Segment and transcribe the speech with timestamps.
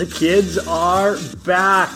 [0.00, 1.90] The kids are back.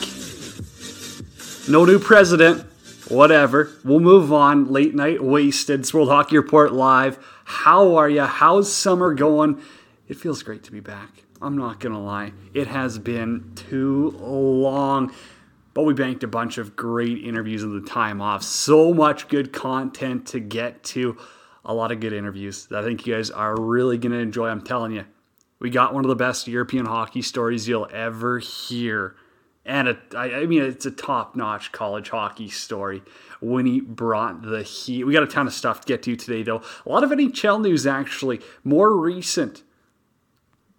[1.67, 2.67] No new president.
[3.09, 3.71] Whatever.
[3.83, 4.71] We'll move on.
[4.71, 5.81] Late night wasted.
[5.81, 7.19] It's World Hockey Report live.
[7.45, 8.21] How are you?
[8.21, 9.59] How's summer going?
[10.07, 11.25] It feels great to be back.
[11.41, 12.35] I'm not gonna lie.
[12.53, 15.11] It has been too long.
[15.73, 18.43] But we banked a bunch of great interviews in the time off.
[18.43, 21.17] So much good content to get to.
[21.65, 24.49] A lot of good interviews I think you guys are really going to enjoy.
[24.49, 25.07] I'm telling you,
[25.65, 29.17] we got one of the best European hockey stories you'll ever hear.
[29.65, 33.03] And a, I, I mean, it's a top notch college hockey story
[33.41, 35.05] when he brought the heat.
[35.05, 36.61] We got a ton of stuff to get to today, though.
[36.85, 39.63] A lot of NHL news, actually, more recent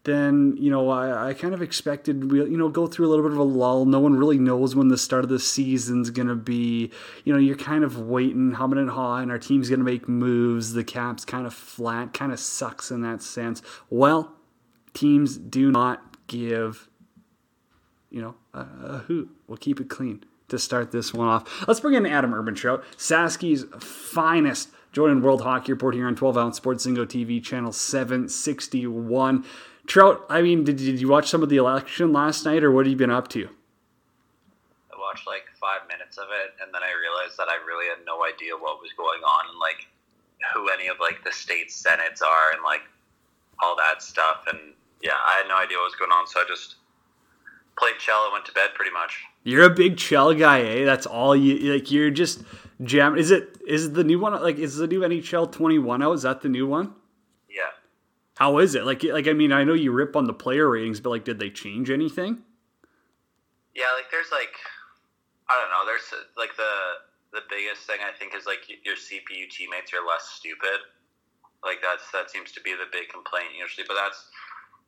[0.06, 3.24] then you know I, I kind of expected we you know go through a little
[3.24, 3.86] bit of a lull.
[3.86, 6.92] No one really knows when the start of the season's gonna be.
[7.24, 9.32] You know you're kind of waiting, humming and hawing.
[9.32, 10.74] Our team's gonna make moves.
[10.74, 13.64] The cap's kind of flat, kind of sucks in that sense.
[13.90, 14.35] Well,
[14.96, 16.90] teams do not give.
[18.10, 19.30] You know a, a hoot.
[19.48, 21.68] We'll keep it clean to start this one off.
[21.68, 24.70] Let's bring in Adam Urban Trout, Sasky's finest.
[24.92, 29.44] Joining World Hockey Report here on 12 Ounce Sports Zingo TV, channel 761.
[29.88, 32.86] Trout, I mean, did, did you watch some of the election last night, or what
[32.86, 33.50] have you been up to?
[34.94, 38.06] I watched like five minutes of it, and then I realized that I really had
[38.06, 39.86] no idea what was going on, and like
[40.54, 42.84] who any of like the state senates are, and like
[43.62, 44.46] all that stuff.
[44.48, 46.76] And yeah, I had no idea what was going on, so I just
[47.78, 49.24] played chel, went to bed, pretty much.
[49.44, 50.86] You're a big chel guy, eh?
[50.86, 51.92] That's all you like.
[51.92, 52.42] You're just
[52.84, 53.18] jam.
[53.18, 56.14] Is it is the new one like is the new NHL 21 out?
[56.14, 56.94] Is that the new one?
[57.50, 57.72] Yeah.
[58.38, 58.86] How is it?
[58.86, 61.40] Like, like I mean, I know you rip on the player ratings, but like, did
[61.40, 62.40] they change anything?
[63.76, 64.56] Yeah, like there's like,
[65.50, 65.86] I don't know.
[65.86, 66.72] There's like the
[67.34, 70.80] the biggest thing I think is like your CPU teammates are less stupid.
[71.64, 74.32] Like that's that seems to be the big complaint usually, but that's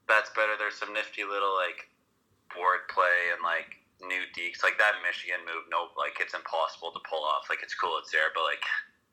[0.07, 0.55] that's better.
[0.57, 1.91] There's some nifty little like
[2.55, 5.67] board play and like new dekes like that Michigan move.
[5.69, 7.51] Nope, like it's impossible to pull off.
[7.51, 8.63] Like it's cool, it's there, but like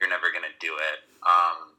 [0.01, 0.99] you're never gonna do it.
[1.27, 1.75] Um,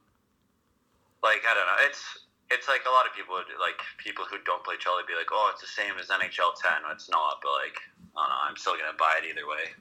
[1.24, 1.80] like I don't know.
[1.88, 2.02] It's
[2.50, 5.32] it's like a lot of people would like people who don't play chel be like,
[5.32, 6.86] oh, it's the same as NHL 10.
[6.92, 7.78] It's not, but like,
[8.14, 8.42] I don't know.
[8.46, 9.74] I'm still gonna buy it either way.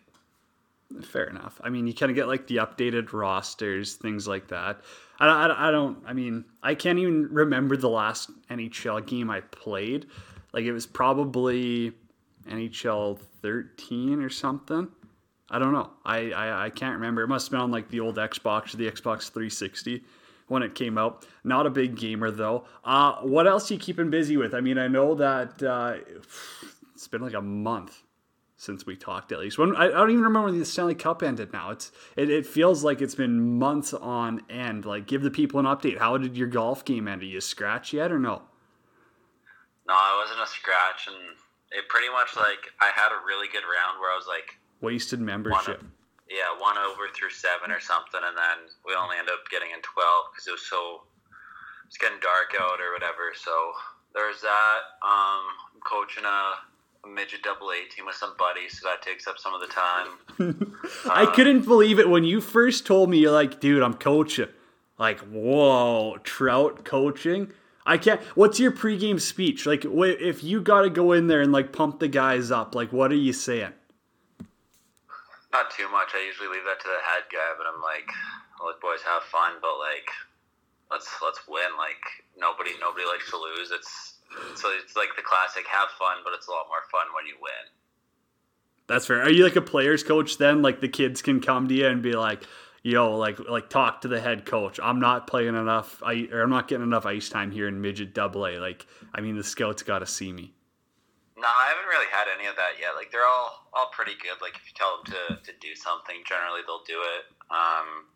[1.05, 1.59] Fair enough.
[1.63, 4.81] I mean, you kind of get like the updated rosters, things like that.
[5.19, 5.97] I, I, I don't.
[6.05, 10.07] I mean, I can't even remember the last NHL game I played.
[10.53, 11.93] Like it was probably
[12.49, 14.87] NHL 13 or something.
[15.49, 15.91] I don't know.
[16.03, 17.21] I, I, I can't remember.
[17.21, 20.03] It must have been on like the old Xbox or the Xbox 360
[20.47, 21.25] when it came out.
[21.43, 22.65] Not a big gamer though.
[22.83, 24.53] Uh, what else you keeping busy with?
[24.53, 25.95] I mean, I know that uh,
[26.93, 28.01] it's been like a month
[28.57, 29.57] since we talked at least.
[29.57, 31.51] When I, I, don't even remember when the Stanley Cup ended.
[31.51, 34.85] Now it's it, it, feels like it's been months on end.
[34.85, 35.99] Like, give the people an update.
[35.99, 37.21] How did your golf game end?
[37.21, 38.43] Are you scratch yet or no?
[39.87, 41.35] No, I wasn't a scratch, and
[41.71, 45.19] it pretty much like I had a really good round where I was like wasted
[45.19, 45.83] membership
[46.29, 49.81] yeah, one over through seven or something, and then we only ended up getting in
[49.85, 51.05] twelve because it was so
[51.85, 53.33] it's getting dark out or whatever.
[53.37, 53.53] So
[54.13, 54.81] there's that.
[55.05, 55.45] Um,
[55.77, 56.65] I'm coaching a
[57.13, 60.77] midget double A team with some buddies, so that takes up some of the time.
[61.09, 63.19] I um, couldn't believe it when you first told me.
[63.19, 64.49] You're like, dude, I'm coaching.
[64.97, 67.51] Like, whoa, Trout coaching.
[67.85, 68.21] I can't.
[68.35, 69.65] What's your pregame speech?
[69.65, 72.91] Like, if you got to go in there and like pump the guys up, like,
[72.91, 73.73] what are you saying?
[75.53, 76.09] Not too much.
[76.15, 78.09] I usually leave that to the head guy, but I'm like,
[78.65, 80.09] let boys have fun, but like,
[80.91, 81.71] let's let's win.
[81.77, 82.03] Like
[82.37, 83.71] nobody nobody likes to lose.
[83.71, 84.14] It's
[84.55, 87.35] so it's like the classic have fun, but it's a lot more fun when you
[87.41, 87.65] win.
[88.87, 89.21] That's fair.
[89.21, 90.61] Are you like a players coach then?
[90.61, 92.43] Like the kids can come to you and be like,
[92.83, 94.79] "Yo, like like talk to the head coach.
[94.81, 96.01] I'm not playing enough.
[96.05, 98.59] I or I'm not getting enough ice time here in midget double A.
[98.59, 100.53] Like, I mean, the scouts got to see me."
[101.35, 102.95] No, I haven't really had any of that yet.
[102.95, 104.39] Like they're all all pretty good.
[104.39, 107.27] Like if you tell them to, to do something, generally they'll do it.
[107.51, 108.07] Um,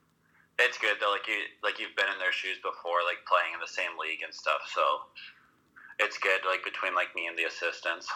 [0.55, 1.11] it's good though.
[1.11, 4.23] Like you like you've been in their shoes before, like playing in the same league
[4.23, 4.63] and stuff.
[4.71, 5.11] So
[5.99, 6.41] it's good.
[6.49, 8.07] Like between like me and the assistants.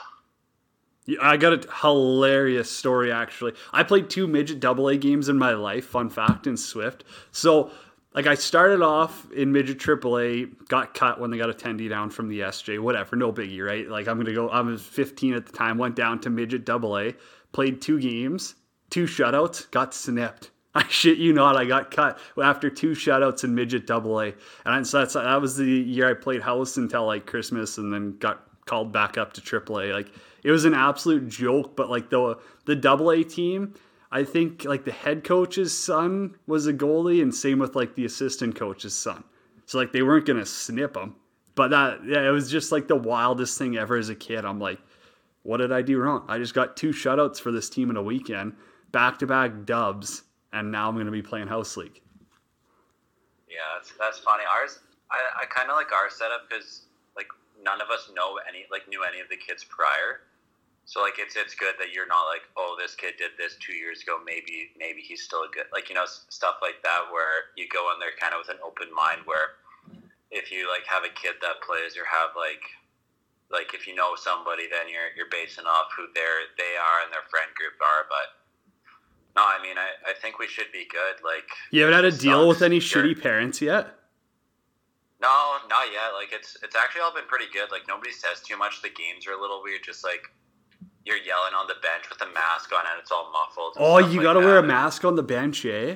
[1.06, 3.53] Yeah, I got a hilarious story actually.
[3.74, 5.85] I played two midget double A games in my life.
[5.85, 7.03] Fun fact in Swift.
[7.31, 7.71] So
[8.13, 12.09] like I started off in midget AAA, got cut when they got a tendy down
[12.09, 13.88] from the SJ, whatever, no biggie, right?
[13.88, 14.50] Like I'm gonna go.
[14.50, 17.12] I was 15 at the time, went down to midget AA,
[17.51, 18.56] played two games,
[18.89, 20.51] two shutouts, got snipped.
[20.75, 24.31] I shit you not, I got cut after two shutouts in midget AA,
[24.65, 28.17] and so that's that was the year I played house until like Christmas, and then
[28.17, 29.93] got called back up to AAA.
[29.93, 30.11] Like
[30.43, 33.75] it was an absolute joke, but like the the AA team
[34.13, 38.05] I think like the head coach's son was a goalie, and same with like the
[38.05, 39.23] assistant coach's son.
[39.65, 41.15] So like they weren't gonna snip him,
[41.55, 44.45] but that yeah, it was just like the wildest thing ever as a kid.
[44.45, 44.77] I'm like,
[45.41, 46.25] what did I do wrong?
[46.27, 48.53] I just got two shutouts for this team in a weekend,
[48.91, 50.21] back to back dubs,
[50.53, 52.00] and now I'm going to be playing House League.
[53.50, 54.44] Yeah, that's, that's funny.
[54.45, 54.79] Ours,
[55.11, 56.85] I, I kind of like our setup because
[57.17, 57.27] like
[57.61, 60.25] none of us know any like knew any of the kids prior.
[60.85, 63.71] So like it's it's good that you're not like oh this kid did this two
[63.71, 67.55] years ago maybe maybe he's still a good like you know stuff like that where
[67.55, 69.63] you go in there kind of with an open mind where
[70.27, 72.67] if you like have a kid that plays or have like
[73.47, 77.15] like if you know somebody then you're you're basing off who they're they are and
[77.15, 78.42] their friend group are but
[79.35, 82.18] no I mean I, I think we should be good like you haven't had to
[82.18, 83.88] deal with any shitty parents yet
[85.21, 88.57] no not yet like it's it's actually all been pretty good like nobody says too
[88.57, 90.30] much the games are a little weird just like
[91.06, 93.75] you're yelling on the bench with a mask on and it's all muffled.
[93.77, 95.95] Oh, you like got to wear a mask on the bench, eh?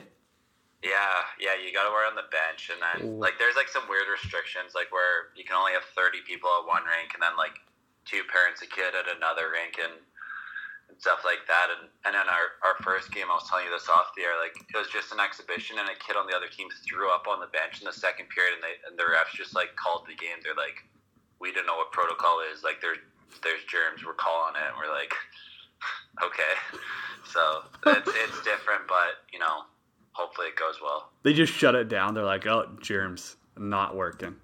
[0.84, 3.18] Yeah, yeah, you got to wear it on the bench, and then Ooh.
[3.18, 6.68] like there's like some weird restrictions, like where you can only have 30 people at
[6.68, 7.58] one rink, and then like
[8.06, 10.17] two parents a kid at another rink, and, and
[11.00, 11.68] stuff like that.
[11.74, 14.38] And and then our our first game, I was telling you this off the air,
[14.38, 17.26] like it was just an exhibition, and a kid on the other team threw up
[17.30, 20.06] on the bench in the second period, and they and the refs just like called
[20.10, 20.42] the game.
[20.42, 20.84] They're like,
[21.40, 22.64] we don't know what protocol is.
[22.64, 23.00] Like there's
[23.44, 24.68] there's germs, we're calling it.
[24.68, 25.14] And we're like,
[26.24, 26.54] okay.
[27.34, 29.64] So it's it's different, but you know,
[30.14, 31.12] hopefully it goes well.
[31.24, 32.14] They just shut it down.
[32.14, 34.38] They're like, oh, germs, not working.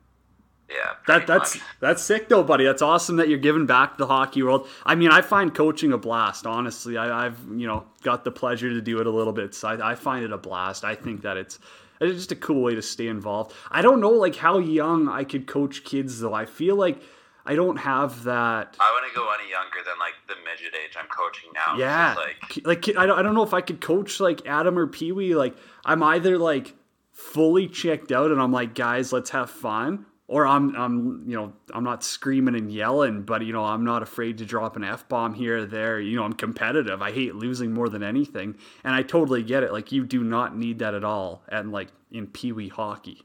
[0.73, 1.63] Yeah, that that's much.
[1.79, 2.65] that's sick though, buddy.
[2.65, 4.67] That's awesome that you're giving back to the hockey world.
[4.85, 6.47] I mean, I find coaching a blast.
[6.47, 9.67] Honestly, I, have you know got the pleasure to do it a little bit, so
[9.67, 10.83] I, I find it a blast.
[10.83, 11.59] I think that it's
[12.01, 13.53] it's just a cool way to stay involved.
[13.69, 16.33] I don't know like how young I could coach kids though.
[16.33, 17.01] I feel like
[17.45, 18.77] I don't have that.
[18.79, 21.77] I want to go any younger than like the midget age I'm coaching now.
[21.77, 24.87] Yeah, like like I don't, I don't know if I could coach like Adam or
[24.87, 25.35] Pee Wee.
[25.35, 25.55] Like
[25.85, 26.73] I'm either like
[27.11, 31.53] fully checked out and I'm like, guys, let's have fun, or I'm I'm you know
[31.77, 35.07] I'm not screaming and yelling, but you know I'm not afraid to drop an f
[35.07, 36.01] bomb here or there.
[36.01, 37.03] You know I'm competitive.
[37.03, 39.71] I hate losing more than anything, and I totally get it.
[39.71, 43.21] Like you do not need that at all, and like in Pee Wee hockey.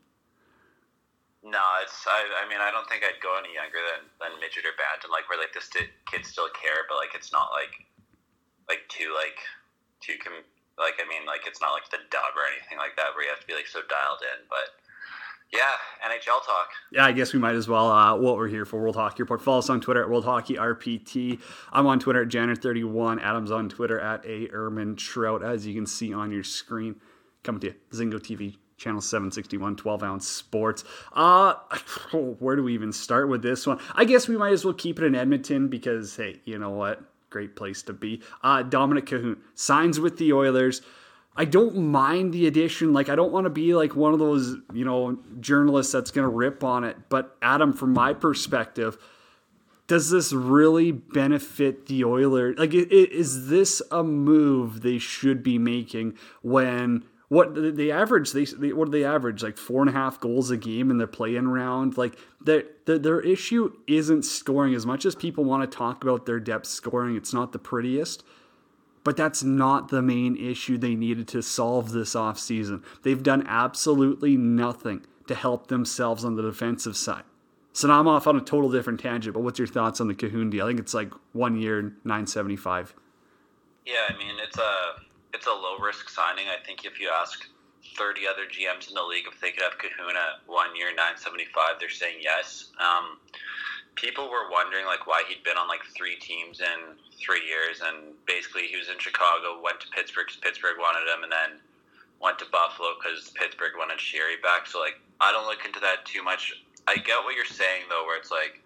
[1.40, 2.04] No, it's.
[2.04, 5.08] I, I mean, I don't think I'd go any younger than, than midget or bantam,
[5.08, 5.72] like where like this
[6.12, 7.88] kids still care, but like it's not like
[8.68, 9.40] like too like
[10.04, 10.44] too com-
[10.76, 13.32] like I mean like it's not like the dub or anything like that where you
[13.32, 14.44] have to be like so dialed in.
[14.52, 14.76] But
[15.52, 15.60] yeah,
[16.06, 16.68] NHL talk.
[16.92, 17.90] Yeah, I guess we might as well.
[17.90, 19.40] Uh, what we're here for World Hockey Report.
[19.40, 21.40] Follow us on Twitter at World Hockey RPT.
[21.72, 23.22] I'm on Twitter at Janner31.
[23.22, 25.42] Adam's on Twitter at A Erman Trout.
[25.42, 26.96] As you can see on your screen,
[27.42, 30.84] coming to you, Zingo TV Channel 761, 12 ounce sports.
[31.12, 31.54] Uh,
[32.12, 33.80] where do we even start with this one?
[33.94, 37.02] I guess we might as well keep it in Edmonton because, hey, you know what?
[37.30, 38.22] Great place to be.
[38.42, 40.80] Uh, Dominik Kahun signs with the Oilers.
[41.38, 42.92] I don't mind the addition.
[42.92, 46.24] Like, I don't want to be like one of those, you know, journalists that's going
[46.24, 46.96] to rip on it.
[47.08, 48.98] But, Adam, from my perspective,
[49.86, 52.58] does this really benefit the Oilers?
[52.58, 58.86] Like, is this a move they should be making when what the average they, what
[58.86, 61.98] do they average like four and a half goals a game in their play-in round
[61.98, 66.40] like their their issue isn't scoring as much as people want to talk about their
[66.40, 68.24] depth scoring it's not the prettiest
[69.04, 74.36] but that's not the main issue they needed to solve this offseason they've done absolutely
[74.36, 77.24] nothing to help themselves on the defensive side
[77.72, 80.14] so now i'm off on a total different tangent but what's your thoughts on the
[80.14, 82.94] Kahun deal i think it's like one year 975
[83.86, 85.02] yeah i mean it's a
[85.34, 86.46] it's a low risk signing.
[86.48, 87.46] I think if you ask
[87.96, 91.88] 30 other GMs in the league if they could have Kahuna one year 975, they're
[91.88, 92.70] saying yes.
[92.80, 93.18] Um,
[93.98, 98.14] people were wondering like why he'd been on like three teams in three years, and
[98.26, 101.58] basically he was in Chicago, went to Pittsburgh because Pittsburgh wanted him, and then
[102.22, 104.70] went to Buffalo because Pittsburgh wanted Sheary back.
[104.70, 106.54] So like I don't look into that too much.
[106.86, 108.62] I get what you're saying though, where it's like,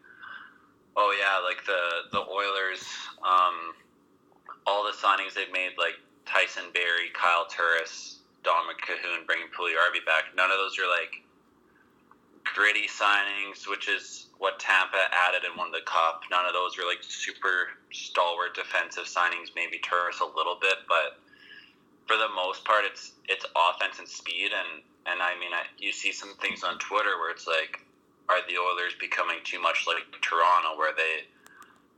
[1.01, 2.85] oh yeah, like the the Oilers,
[3.25, 3.73] um,
[4.69, 5.97] all the signings they've made, like
[6.29, 10.37] Tyson Barrie, Kyle Turris, Dom Kahun bringing Puljujarvi back.
[10.37, 11.25] None of those are like
[12.45, 16.27] gritty signings, which is what Tampa added and won the cup.
[16.27, 19.55] None of those are like super stalwart defensive signings.
[19.55, 21.23] Maybe Turris a little bit, but
[22.11, 24.51] for the most part, it's it's offense and speed.
[24.51, 27.87] And and I mean, I, you see some things on Twitter where it's like,
[28.27, 31.23] are the Oilers becoming too much like Toronto, where they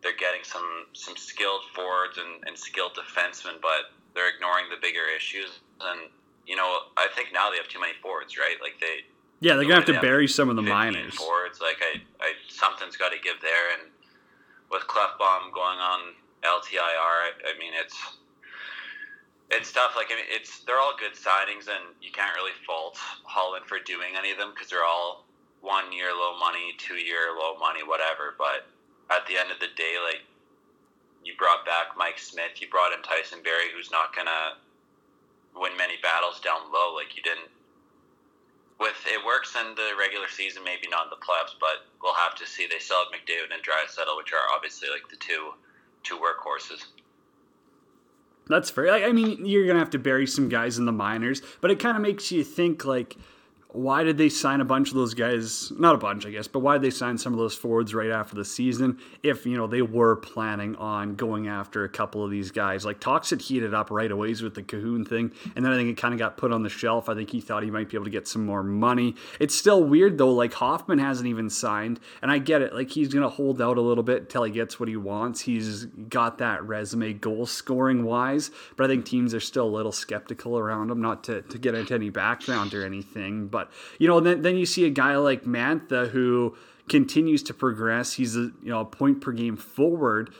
[0.04, 5.08] they're getting some some skilled forwards and, and skilled defensemen, but they're ignoring the bigger
[5.16, 5.64] issues.
[5.80, 6.12] And
[6.44, 8.60] you know, I think now they have too many forwards, right?
[8.60, 9.08] Like they.
[9.44, 11.14] Yeah, they're gonna have to bury some of the minors.
[11.16, 13.76] Forwards, like I, I something's got to give there.
[13.76, 13.92] And
[14.70, 17.94] with Klefbom going on LTIR, I, I mean it's
[19.50, 19.92] it's tough.
[19.96, 23.78] Like I mean, it's they're all good signings, and you can't really fault Holland for
[23.84, 25.26] doing any of them because they're all
[25.60, 28.34] one year low money, two year low money, whatever.
[28.38, 28.64] But
[29.10, 30.24] at the end of the day, like
[31.22, 32.60] you brought back Mike Smith.
[32.60, 34.56] You brought in Tyson Barrie, who's not gonna
[35.54, 36.94] win many battles down low.
[36.94, 37.52] Like you didn't.
[38.80, 42.34] With it works in the regular season, maybe not in the playoffs, but we'll have
[42.36, 42.66] to see.
[42.66, 45.52] They still have McDavid and Draisaitl, which are obviously like the two
[46.02, 46.84] two workhorses.
[48.46, 48.90] That's fair.
[48.90, 51.96] I mean, you're gonna have to bury some guys in the minors, but it kind
[51.96, 53.16] of makes you think like
[53.74, 55.72] why did they sign a bunch of those guys?
[55.72, 58.10] Not a bunch, I guess, but why did they sign some of those forwards right
[58.10, 62.30] after the season if, you know, they were planning on going after a couple of
[62.30, 62.84] these guys?
[62.84, 65.96] Like, had heated up right away with the Kahun thing, and then I think it
[65.96, 67.08] kind of got put on the shelf.
[67.08, 69.16] I think he thought he might be able to get some more money.
[69.40, 70.32] It's still weird, though.
[70.32, 72.74] Like, Hoffman hasn't even signed, and I get it.
[72.74, 75.40] Like, he's to hold out a little bit until he gets what he wants.
[75.40, 79.92] He's got that resume goal scoring wise, but I think teams are still a little
[79.92, 83.63] skeptical around him, not to, to get into any background or anything, but
[83.98, 86.56] you know, then then you see a guy like Mantha who
[86.88, 88.14] continues to progress.
[88.14, 90.34] He's a you know a point per game forward.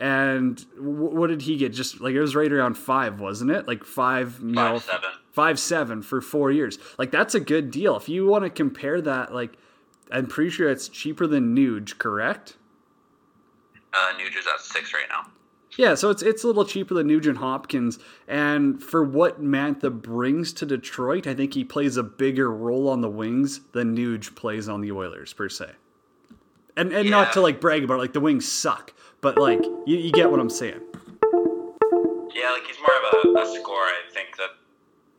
[0.00, 1.72] And w- what did he get?
[1.72, 3.66] Just like it was right around five, wasn't it?
[3.66, 6.78] Like five, five know, seven, five seven for four years.
[6.98, 7.96] Like that's a good deal.
[7.96, 9.56] If you want to compare that, like
[10.10, 12.56] I'm pretty sure it's cheaper than Nuge, correct?
[13.92, 15.26] Uh, Nuge is at six right now.
[15.78, 20.52] Yeah, so it's it's a little cheaper than Nugent Hopkins, and for what Mantha brings
[20.54, 24.68] to Detroit, I think he plays a bigger role on the wings than Nuge plays
[24.68, 25.70] on the Oilers per se.
[26.76, 27.10] And and yeah.
[27.12, 30.28] not to like brag about it, like the wings suck, but like you, you get
[30.28, 30.80] what I'm saying.
[32.34, 33.86] Yeah, like he's more of a, a scorer.
[33.86, 34.50] I think that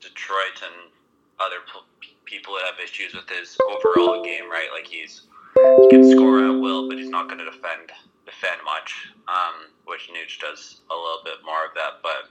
[0.02, 0.92] Detroit and
[1.40, 1.62] other
[2.02, 4.68] p- people that have issues with his overall game, right?
[4.74, 5.22] Like he's
[5.56, 7.94] he can score at will, but he's not going to defend
[8.30, 12.06] defend much, um, which Nuge does a little bit more of that.
[12.06, 12.30] But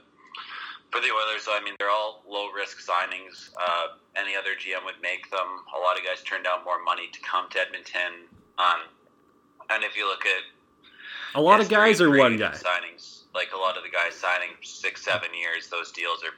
[0.91, 3.51] for the Oilers, I mean, they're all low risk signings.
[3.59, 5.47] Uh, any other GM would make them.
[5.75, 8.25] A lot of guys turn down more money to come to Edmonton.
[8.57, 8.87] Um,
[9.69, 10.43] and if you look at
[11.35, 14.55] a lot of guys are one guy signings, like a lot of the guys signing
[14.63, 16.33] six, seven years, those deals are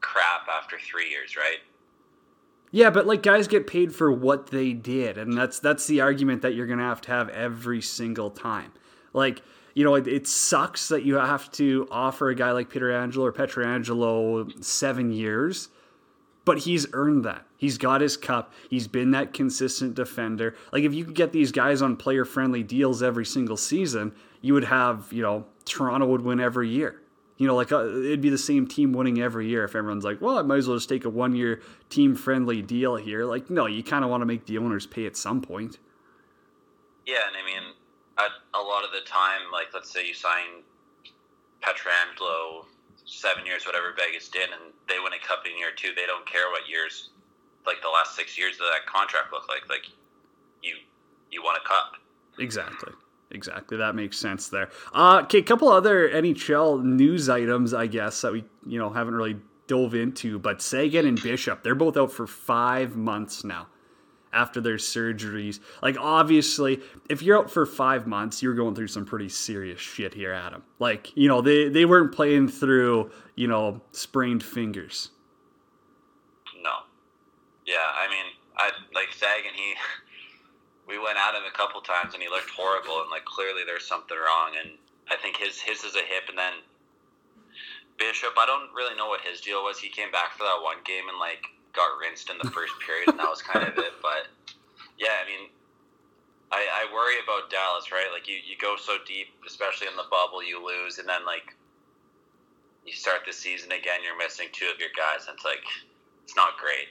[0.00, 1.58] crap after three years, right?
[2.70, 6.42] Yeah, but like guys get paid for what they did, and that's that's the argument
[6.42, 8.72] that you're gonna have to have every single time.
[9.12, 9.42] Like,
[9.74, 13.32] you know, it, it, sucks that you have to offer a guy like Pietrangelo or
[13.32, 15.68] Pietrangelo seven years,
[16.44, 17.46] but he's earned that.
[17.56, 18.52] He's got his cup.
[18.68, 20.54] He's been that consistent defender.
[20.72, 24.54] Like, if you could get these guys on player friendly deals every single season, you
[24.54, 27.00] would have, you know, Toronto would win every year.
[27.36, 30.20] You know, like uh, it'd be the same team winning every year if everyone's like,
[30.20, 33.24] well, I might as well just take a one year team friendly deal here.
[33.24, 35.78] Like, no, you kind of want to make the owners pay at some point.
[37.06, 37.72] Yeah, and I mean,
[38.54, 40.62] a lot of the time, like let's say you sign
[41.62, 42.64] Pietrangelo
[43.04, 46.26] seven years, whatever Vegas did, and they win a cup in year two, they don't
[46.26, 47.10] care what years,
[47.66, 49.68] like the last six years of that contract look like.
[49.68, 49.86] Like
[50.62, 50.76] you,
[51.30, 51.94] you want a cup.
[52.38, 52.92] Exactly.
[53.32, 54.70] Exactly, that makes sense there.
[54.92, 59.14] Uh, okay, a couple other NHL news items, I guess that we you know haven't
[59.14, 59.36] really
[59.68, 63.68] dove into, but Seguin and Bishop, they're both out for five months now
[64.32, 65.60] after their surgeries.
[65.82, 70.14] Like, obviously, if you're out for five months, you're going through some pretty serious shit
[70.14, 70.62] here, Adam.
[70.78, 75.10] Like, you know, they, they weren't playing through, you know, sprained fingers.
[76.62, 76.70] No.
[77.66, 78.24] Yeah, I mean,
[78.56, 79.74] I like Seguin, he.
[80.88, 83.86] We went at him a couple times and he looked horrible, and like clearly there's
[83.86, 84.58] something wrong.
[84.58, 84.74] And
[85.06, 86.66] I think his his is a hip, and then
[88.00, 89.78] Bishop, I don't really know what his deal was.
[89.78, 93.08] He came back for that one game and like got rinsed in the first period,
[93.08, 93.92] and that was kind of it.
[94.02, 94.28] But
[94.98, 95.48] yeah, I mean,
[96.50, 98.08] I, I worry about Dallas, right?
[98.12, 101.54] Like you, you go so deep, especially in the bubble, you lose, and then like
[102.86, 105.62] you start the season again, you're missing two of your guys, and it's like
[106.24, 106.88] it's not great.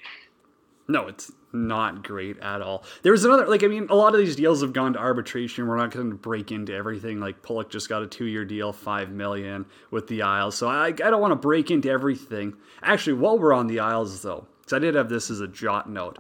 [0.88, 2.84] No, it's not great at all.
[3.04, 5.68] There was another, like, I mean, a lot of these deals have gone to arbitration.
[5.68, 7.20] We're not going to break into everything.
[7.20, 10.56] Like, Pulock just got a two-year deal, five million with the Isles.
[10.56, 12.56] So I, I don't want to break into everything.
[12.82, 15.90] Actually, while we're on the Isles, though, because I did have this as a jot
[15.90, 16.20] note.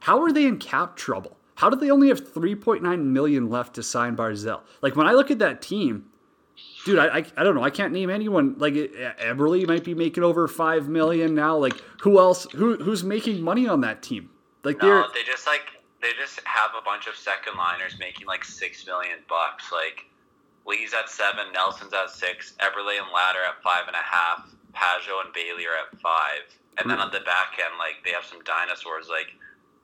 [0.00, 1.36] How are they in cap trouble?
[1.56, 4.60] How did they only have 3.9 million left to sign Barzal?
[4.80, 6.06] Like when I look at that team,
[6.84, 7.64] dude, I, I, I don't know.
[7.64, 8.54] I can't name anyone.
[8.58, 11.56] Like Eberle might be making over five million now.
[11.56, 12.46] Like who else?
[12.52, 14.30] Who who's making money on that team?
[14.62, 15.66] Like no, they just like
[16.00, 19.72] they just have a bunch of second liners making like six million bucks.
[19.72, 20.06] Like
[20.64, 25.24] Lee's at seven, Nelson's at six, Eberle and Ladder at five and a half, Pageau
[25.24, 26.46] and Bailey are at five.
[26.80, 29.34] And then on the back end, like they have some dinosaurs like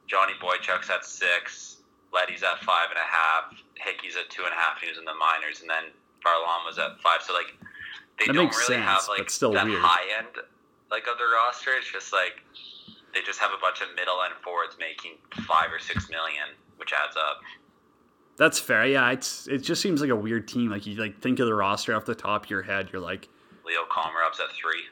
[0.06, 1.82] Johnny Boychuk's at six,
[2.12, 4.80] Leddy's at five and a half, Hickey's at two and a half.
[4.80, 5.90] He was in the minors, and then
[6.22, 7.22] Varlamov was at five.
[7.22, 7.50] So like
[8.18, 9.82] they that don't really sense, have like that weird.
[9.82, 10.38] high end
[10.90, 11.74] like of the roster.
[11.74, 12.38] It's just like
[13.12, 16.92] they just have a bunch of middle end forwards making five or six million, which
[16.92, 17.40] adds up.
[18.36, 18.86] That's fair.
[18.86, 20.70] Yeah, it's it just seems like a weird team.
[20.70, 23.28] Like you like think of the roster off the top of your head, you're like
[23.66, 24.82] Leo Komarov's at three.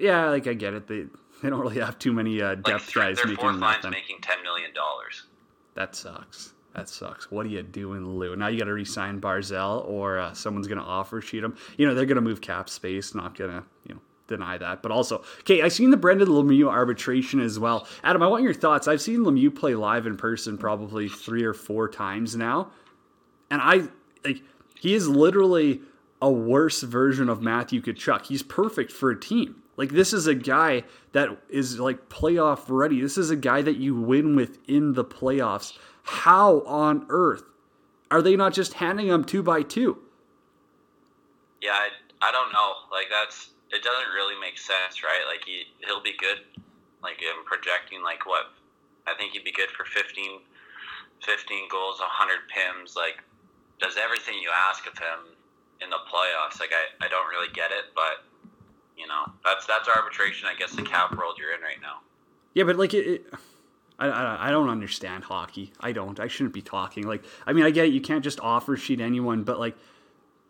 [0.00, 0.86] Yeah, like I get it.
[0.86, 1.06] They
[1.42, 4.42] they don't really have too many uh, depth like guys making fourth line's making ten
[4.42, 5.24] million dollars.
[5.74, 6.54] That sucks.
[6.74, 7.30] That sucks.
[7.30, 8.36] What are you doing, Lou?
[8.36, 11.56] Now you got to resign Barzal, or uh, someone's going to offer sheet him.
[11.76, 13.14] You know they're going to move cap space.
[13.14, 14.82] Not going to you know deny that.
[14.82, 17.86] But also, okay, I've seen the Brendan Lemieux arbitration as well.
[18.02, 18.88] Adam, I want your thoughts.
[18.88, 22.70] I've seen Lemieux play live in person probably three or four times now,
[23.50, 23.88] and I
[24.24, 24.42] like
[24.76, 25.82] he is literally
[26.22, 28.26] a worse version of Matthew Tkachuk.
[28.26, 29.59] He's perfect for a team.
[29.80, 33.00] Like this is a guy that is like playoff ready.
[33.00, 35.72] This is a guy that you win with in the playoffs.
[36.02, 37.44] How on earth
[38.10, 39.96] are they not just handing him two by two?
[41.62, 41.88] Yeah, I,
[42.20, 42.74] I don't know.
[42.92, 45.24] Like that's it doesn't really make sense, right?
[45.26, 46.44] Like he he'll be good.
[47.02, 48.52] Like I'm projecting like what
[49.06, 50.40] I think he'd be good for 15,
[51.24, 52.96] 15 goals, 100 pims.
[52.96, 53.24] Like
[53.80, 55.32] does everything you ask of him
[55.80, 56.60] in the playoffs.
[56.60, 58.28] Like I, I don't really get it, but
[58.96, 60.48] you know that's that's arbitration.
[60.52, 62.00] I guess the cap world you're in right now.
[62.54, 63.34] Yeah, but like it, it
[63.98, 65.72] I, I, don't understand hockey.
[65.78, 66.18] I don't.
[66.18, 67.06] I shouldn't be talking.
[67.06, 67.92] Like I mean, I get it.
[67.92, 69.76] You can't just offer sheet anyone, but like,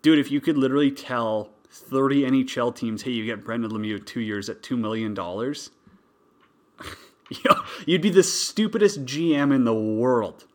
[0.02, 4.20] dude, if you could literally tell 30 NHL teams, hey, you get Brendan Lemieux two
[4.20, 5.16] years at $2 million,
[7.87, 10.47] you'd be the stupidest GM in the world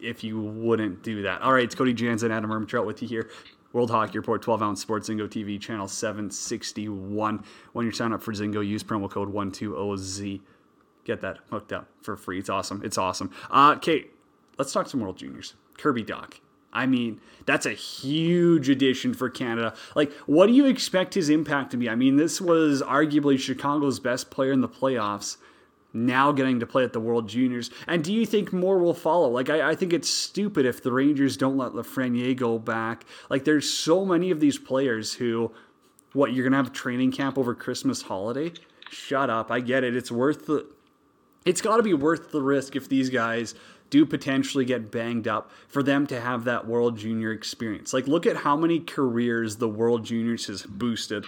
[0.00, 1.42] if you wouldn't do that.
[1.42, 3.30] All right, it's Cody Jansen, Adam Ermtrout with you here.
[3.72, 7.44] World Hockey Report, 12 ounce Sports Zingo TV, channel 761.
[7.72, 10.40] When you sign up for Zingo, use promo code 120Z.
[11.04, 12.38] Get that hooked up for free.
[12.38, 12.82] It's awesome.
[12.84, 13.30] It's awesome.
[13.50, 14.12] Uh, Kate,
[14.58, 15.54] let's talk some World Juniors.
[15.78, 16.40] Kirby Dach.
[16.72, 19.74] I mean, that's a huge addition for Canada.
[19.96, 21.88] Like, what do you expect his impact to be?
[21.88, 25.36] I mean, this was arguably Chicago's best player in the playoffs,
[25.92, 27.70] now getting to play at the World Juniors.
[27.86, 29.28] And do you think more will follow?
[29.28, 33.04] Like, I, I think it's stupid if the Rangers don't let Lafreniere go back.
[33.28, 35.52] Like, there's so many of these players who,
[36.12, 38.52] what, you're going to have training camp over Christmas holiday?
[38.90, 39.50] Shut up.
[39.50, 39.96] I get it.
[39.96, 40.66] It's worth the.
[41.46, 43.54] It's got to be worth the risk if these guys
[43.88, 47.92] do potentially get banged up for them to have that World Junior experience.
[47.92, 51.24] Like, look at how many careers the World Juniors has boosted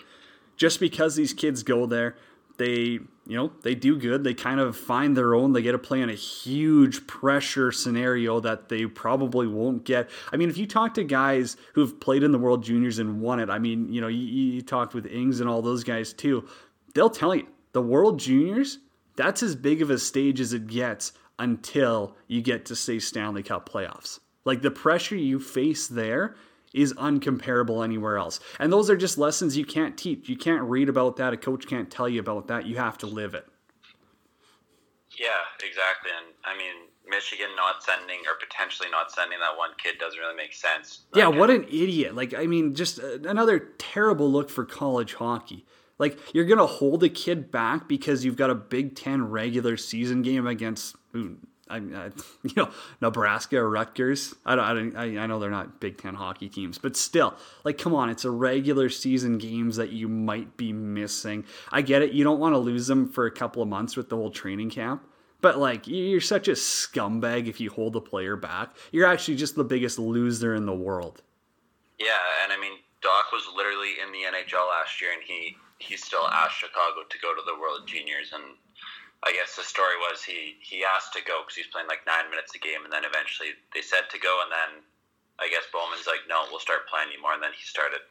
[0.57, 2.15] just because these kids go there.
[2.59, 4.25] They, you know, they do good.
[4.25, 5.53] They kind of find their own.
[5.53, 10.11] They get to play in a huge pressure scenario that they probably won't get.
[10.33, 13.41] I mean, if you talk to guys who've played in the World Juniors and won
[13.41, 16.47] it, I mean, you know, you, you talked with Ings and all those guys too.
[16.95, 18.79] They'll tell you the World Juniors,
[19.17, 23.43] that's as big of a stage as it gets until you get to say Stanley
[23.43, 24.21] Cup playoffs.
[24.45, 26.37] Like the pressure you face there
[26.75, 28.41] is uncomparable anywhere else.
[28.59, 30.29] And those are just lessons you can't teach.
[30.29, 31.33] You can't read about that.
[31.33, 32.67] A coach can't tell you about that.
[32.67, 33.47] You have to live it.
[35.19, 35.29] Yeah,
[35.63, 36.11] exactly.
[36.17, 40.37] And I mean, Michigan not sending or potentially not sending that one kid doesn't really
[40.37, 41.03] make sense.
[41.15, 42.15] Yeah, what an idiot.
[42.15, 45.67] Like, I mean, just uh, another terrible look for college hockey.
[45.99, 50.23] Like you're gonna hold a kid back because you've got a Big Ten regular season
[50.23, 50.97] game against,
[51.73, 52.11] I, I,
[52.43, 54.35] you know, Nebraska or Rutgers.
[54.45, 57.95] I don't, I, I know they're not Big Ten hockey teams, but still, like, come
[57.95, 61.45] on, it's a regular season games that you might be missing.
[61.71, 62.13] I get it.
[62.13, 64.71] You don't want to lose them for a couple of months with the whole training
[64.71, 65.03] camp.
[65.41, 68.77] But like you're such a scumbag if you hold a player back.
[68.93, 71.21] You're actually just the biggest loser in the world.
[71.99, 75.97] Yeah, and I mean Dach was literally in the NHL last year, and he he
[75.97, 78.55] still asked Chicago to go to the World Juniors, and
[79.23, 82.27] I guess the story was he he asked to go because he's playing like nine
[82.27, 84.83] minutes a game, and then eventually they said to go, and then
[85.39, 88.03] I guess Bowman's like, no, we'll start playing you more, and then he started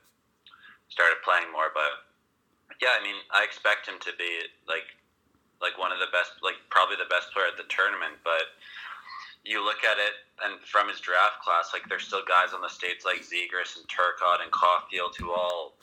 [0.88, 1.72] started playing more.
[1.76, 2.08] But
[2.80, 4.88] yeah, I mean, I expect him to be like
[5.60, 8.56] like one of the best, like probably the best player at the tournament, but
[9.44, 12.70] you look at it and from his draft class, like there's still guys on the
[12.70, 15.76] states like Zegras and Turcotte and Caufield who all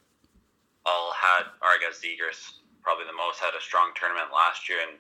[0.86, 4.78] all had, or I guess Zegras probably the most, had a strong tournament last year.
[4.80, 4.96] And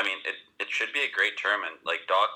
[0.00, 1.84] I mean, it, it should be a great tournament.
[1.84, 2.32] Like, Dach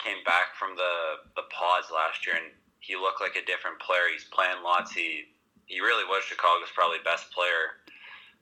[0.00, 2.48] came back from the, the pause last year and
[2.80, 4.08] he looked like a different player.
[4.08, 4.96] He's playing lots.
[4.96, 5.28] He,
[5.68, 7.84] he really was Chicago's probably best player.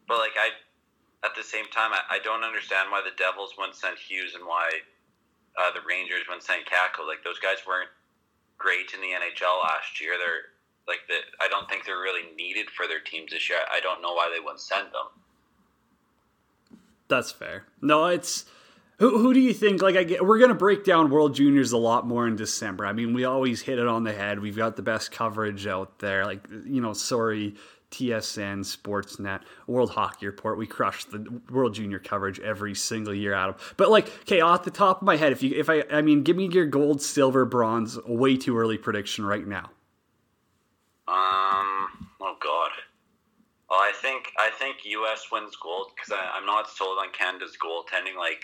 [0.07, 0.55] But, like, I,
[1.27, 4.46] at the same time, I, I don't understand why the Devils wouldn't send Hughes and
[4.46, 4.87] why
[5.59, 7.03] uh, the Rangers wouldn't send Kakko.
[7.03, 7.90] Like, those guys weren't
[8.62, 10.14] great in the NHL last year.
[10.22, 10.55] They're
[10.87, 13.59] like that I don't think they're really needed for their teams this year.
[13.70, 15.21] I don't know why they wouldn't send them.
[17.12, 17.66] That's fair.
[17.83, 18.46] No, it's
[18.98, 19.83] who, who do you think?
[19.83, 22.87] Like, I get, we're gonna break down World Juniors a lot more in December.
[22.87, 24.40] I mean, we always hit it on the head.
[24.40, 26.25] We've got the best coverage out there.
[26.25, 27.55] Like, you know, sorry
[27.90, 30.57] TSN, Sportsnet, World Hockey Report.
[30.57, 33.57] We crush the World Junior coverage every single year, Adam.
[33.77, 36.22] But like, okay, off the top of my head, if you, if I, I mean,
[36.22, 39.70] give me your gold, silver, bronze, way too early prediction right now.
[41.07, 41.91] Um.
[43.83, 45.27] I think I think U.S.
[45.33, 48.14] wins gold because I'm not sold on Canada's goaltending.
[48.14, 48.42] Like,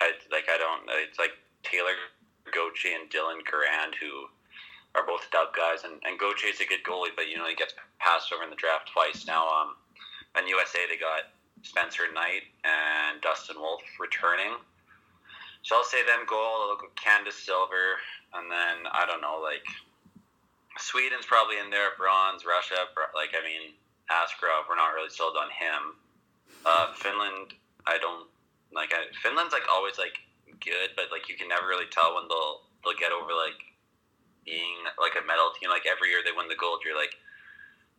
[0.00, 0.86] I like I don't.
[1.02, 1.34] It's like
[1.66, 1.98] Taylor
[2.46, 4.30] Gauthier and Dylan Garand who
[4.94, 7.74] are both dub guys, and and Gauthier's a good goalie, but you know he gets
[7.98, 9.50] passed over in the draft twice now.
[9.50, 9.74] Um,
[10.38, 11.34] and USA they got
[11.66, 14.54] Spencer Knight and Dustin Wolf returning.
[15.62, 16.70] So I'll say them gold.
[16.70, 17.98] I'll go Canada silver,
[18.34, 19.66] and then I don't know like
[20.78, 22.46] Sweden's probably in there, bronze.
[22.46, 23.74] Russia, like I mean
[24.12, 25.96] Askarov, we're not really sold on him.
[26.64, 28.28] Uh, Finland, I don't
[28.72, 28.92] like.
[28.92, 30.20] I, Finland's like always like
[30.60, 33.58] good, but like you can never really tell when they'll they'll get over like
[34.44, 35.70] being like a medal team.
[35.70, 37.16] Like every year they win the gold, you're like,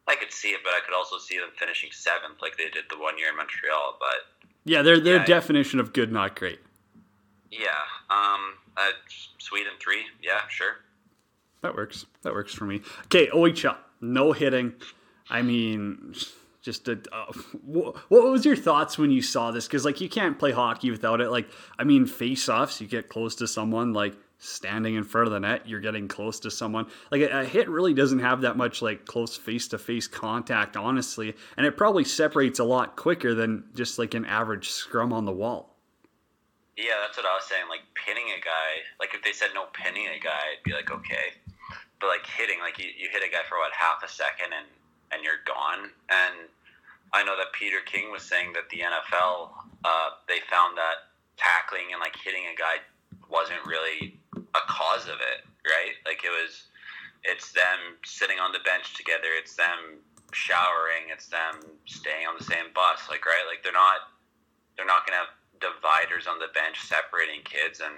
[0.08, 2.86] I could see it, but I could also see them finishing seventh, like they did
[2.90, 3.98] the one year in Montreal.
[4.00, 6.60] But yeah, their their yeah, definition of good, not great.
[7.52, 8.96] Yeah, um, uh,
[9.40, 10.04] Sweden three.
[10.22, 10.78] Yeah, sure.
[11.62, 12.06] That works.
[12.24, 12.82] That works for me.
[13.06, 14.74] Okay, OHL, no hitting.
[15.30, 16.16] I mean,
[16.62, 17.34] just a, uh,
[17.64, 19.68] what was your thoughts when you saw this?
[19.68, 21.30] Because like you can't play hockey without it.
[21.30, 25.40] Like I mean, face-offs, you get close to someone like standing in front of the
[25.40, 26.86] net, you're getting close to someone.
[27.12, 31.66] Like a, a hit really doesn't have that much like close face-to-face contact, honestly, and
[31.66, 35.78] it probably separates a lot quicker than just like an average scrum on the wall.
[36.76, 37.66] Yeah, that's what I was saying.
[37.70, 40.92] Like pinning a guy, like if they said no pinning a guy, I'd be like
[40.92, 41.40] okay,
[42.00, 44.68] but like hitting, like you, you hit a guy for what half a second and
[45.14, 45.92] and you're gone.
[46.10, 46.50] And
[47.14, 49.54] I know that Peter King was saying that the NFL
[49.86, 52.80] uh, they found that tackling and like hitting a guy
[53.30, 55.96] wasn't really a cause of it, right?
[56.06, 56.72] Like it was,
[57.24, 60.00] it's them sitting on the bench together, it's them
[60.32, 64.14] showering, it's them staying on the same bus, like right, like they're not,
[64.78, 67.96] they're not gonna have dividers on the bench separating kids and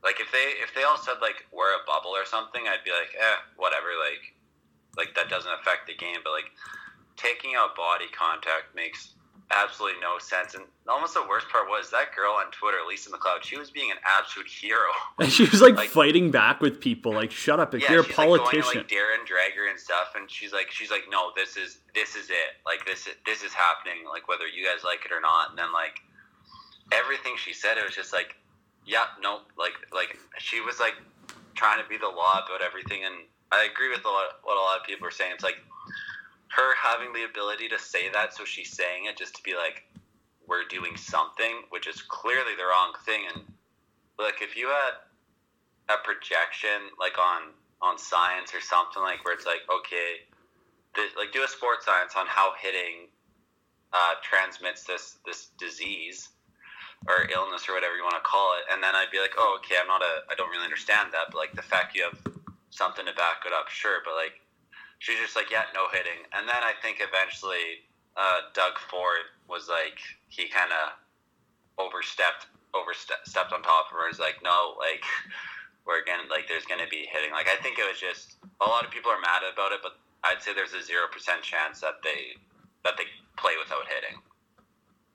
[0.00, 2.90] like if they if they all said like wear a bubble or something, I'd be
[2.90, 4.32] like, eh, whatever, like
[4.96, 6.50] like that doesn't affect the game, but like
[7.16, 9.14] taking out body contact makes
[9.50, 10.54] absolutely no sense.
[10.54, 13.90] And almost the worst part was that girl on Twitter, Lisa MacLeod, she was being
[13.90, 14.90] an absolute hero.
[15.20, 18.00] And she was like, like fighting back with people, like, shut up, if yeah, you're
[18.02, 18.80] a politician.
[18.80, 21.56] Like, going to, like Darren Dreger and stuff, and she's like, she's like, no, this
[21.56, 22.56] is this is it.
[22.64, 24.08] Like this is this is happening.
[24.08, 25.50] Like whether you guys like it or not.
[25.50, 26.00] And then like
[26.90, 28.36] everything she said, it was just like,
[28.86, 30.94] yeah, no, like like she was like
[31.54, 33.14] trying to be the law about everything and
[33.52, 35.32] I agree with a lot, what a lot of people are saying.
[35.34, 35.58] It's like
[36.48, 39.84] her having the ability to say that, so she's saying it just to be like,
[40.46, 43.22] we're doing something, which is clearly the wrong thing.
[43.34, 43.44] And
[44.18, 44.98] like, if you had
[45.88, 50.26] a projection like on on science or something like where it's like, okay,
[50.94, 53.08] this, like do a sports science on how hitting
[53.92, 56.28] uh, transmits this this disease
[57.08, 59.58] or illness or whatever you want to call it, and then I'd be like, oh,
[59.58, 62.18] okay, I'm not a, I don't really understand that, but like the fact you have
[62.70, 64.00] something to back it up, sure.
[64.04, 64.40] But like,
[64.98, 66.26] she's just like, yeah, no hitting.
[66.32, 70.96] And then I think eventually uh, Doug Ford was like, he kind of
[71.78, 74.06] overstepped, overstepped on top of her.
[74.08, 75.04] He's like, no, like,
[75.86, 77.34] we're gonna like, there's gonna be hitting.
[77.34, 79.98] Like, I think it was just a lot of people are mad about it, but
[80.22, 82.38] I'd say there's a zero percent chance that they
[82.84, 84.20] that they play without hitting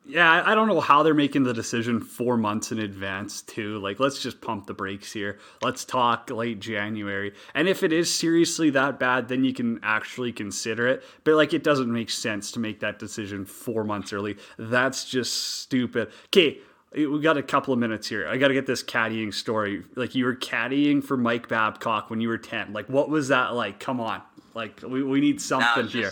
[0.08, 3.80] yeah, I don't know how they're making the decision four months in advance, too.
[3.80, 5.40] Like, let's just pump the brakes here.
[5.64, 7.34] Let's talk late January.
[7.56, 11.04] And if it is seriously that bad, then you can actually consider it.
[11.24, 14.38] But, like, it doesn't make sense to make that decision four months early.
[14.60, 16.12] That's just stupid.
[16.28, 16.60] Okay,
[16.94, 18.28] we got a couple of minutes here.
[18.28, 19.86] I got to get this caddying story.
[19.96, 22.74] Like, you were caddying for Mike Babcock when you were 10.
[22.74, 23.80] Like, what was that like?
[23.80, 24.22] Come on.
[24.54, 26.12] Like, we, we need something here.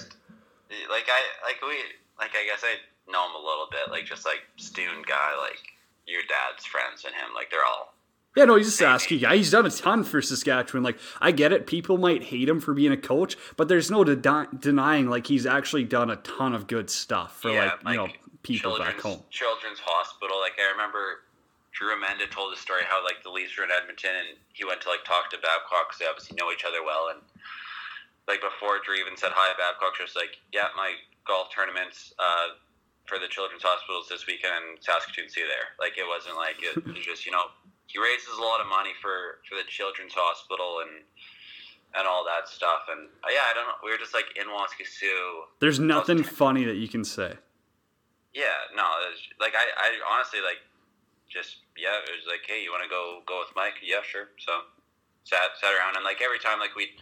[0.89, 1.75] Like, I, like, we,
[2.17, 2.77] like, I guess I
[3.13, 5.61] know him a little bit, like just like student guy, like
[6.07, 7.93] your dad's friends and him, like they're all.
[8.35, 9.37] Yeah, no, he's a Saskatchewan guy.
[9.37, 10.81] He's done a ton for Saskatchewan.
[10.81, 11.67] Like, I get it.
[11.67, 15.45] People might hate him for being a coach, but there's no de- denying like he's
[15.45, 18.07] actually done a ton of good stuff for yeah, like, like you know
[18.41, 19.21] people back home.
[19.29, 20.39] Children's Hospital.
[20.39, 21.21] Like I remember
[21.71, 24.81] Drew Amanda told a story how like the Leafs were in Edmonton and he went
[24.81, 27.21] to like talk to Babcock because they obviously know each other well and
[28.27, 30.93] like before Drew even said hi, Babcock just like yeah my
[31.25, 32.13] golf tournaments.
[32.19, 32.59] Uh,
[33.05, 35.75] for the children's hospitals this weekend in Saskatoon see there.
[35.79, 37.51] Like it wasn't like it, was just you know
[37.87, 41.03] he raises a lot of money for for the children's hospital and
[41.93, 42.89] and all that stuff.
[42.89, 43.79] And uh, yeah, I don't know.
[43.83, 45.51] We were just like in Waskesiu.
[45.59, 47.37] There's nothing funny that you can say.
[48.33, 48.87] Yeah, no.
[49.39, 50.63] Like I, I honestly like
[51.29, 52.01] just yeah.
[52.01, 53.77] It was like, hey, you want to go go with Mike?
[53.83, 54.33] Yeah, sure.
[54.39, 54.65] So
[55.23, 56.95] sat sat around and like every time like we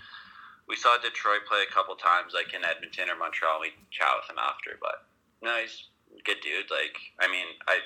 [0.68, 3.62] we saw Detroit play a couple times, like in Edmonton or Montreal.
[3.62, 5.08] We chat with him after, but
[5.42, 5.88] no, he's
[6.26, 6.69] good dude.
[6.69, 7.78] Like, I mean, I.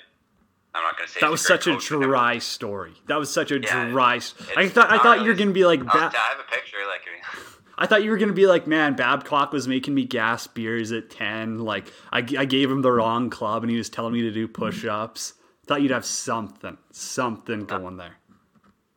[0.73, 2.95] I'm not gonna say that was such a dry story.
[3.07, 4.15] That was such a yeah, dry.
[4.57, 5.79] I thought I thought really, you were gonna be like.
[5.79, 6.77] Ba- I have a picture.
[6.85, 7.01] Like,
[7.77, 11.09] I thought you were gonna be like, man, Babcock was making me gas beers at
[11.09, 11.59] ten.
[11.59, 14.49] Like, I, I gave him the wrong club, and he was telling me to do
[14.49, 15.35] push-ups.
[15.65, 18.17] Thought you'd have something, something going there.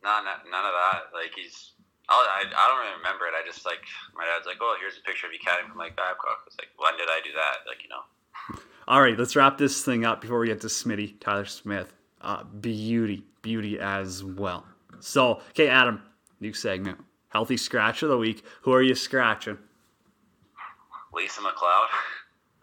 [0.03, 1.01] No, no, none of that.
[1.13, 1.71] Like he's
[2.09, 3.37] I, I don't really remember it.
[3.37, 3.85] I just like
[4.17, 6.57] my dad's like, "Oh, here's a picture of you catting from like Babcock." I was
[6.57, 8.01] like, "When did I do that?" Like, you know.
[8.89, 11.93] All right, let's wrap this thing up before we get to Smitty Tyler Smith.
[12.21, 14.65] Uh, beauty, beauty as well.
[14.99, 16.01] So, okay, Adam,
[16.39, 16.97] new segment,
[17.27, 18.43] healthy scratch of the week.
[18.63, 19.59] Who are you scratching?
[21.13, 21.89] Lisa MacLeod.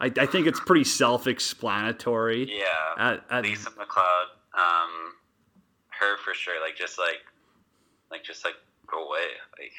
[0.01, 2.51] I, I think it's pretty self-explanatory.
[2.53, 2.65] Yeah,
[2.97, 4.27] at, at, Lisa MacLeod.
[4.53, 5.13] Um,
[5.91, 6.59] her for sure.
[6.61, 7.23] Like just like,
[8.11, 9.27] like just like go away.
[9.57, 9.71] Like,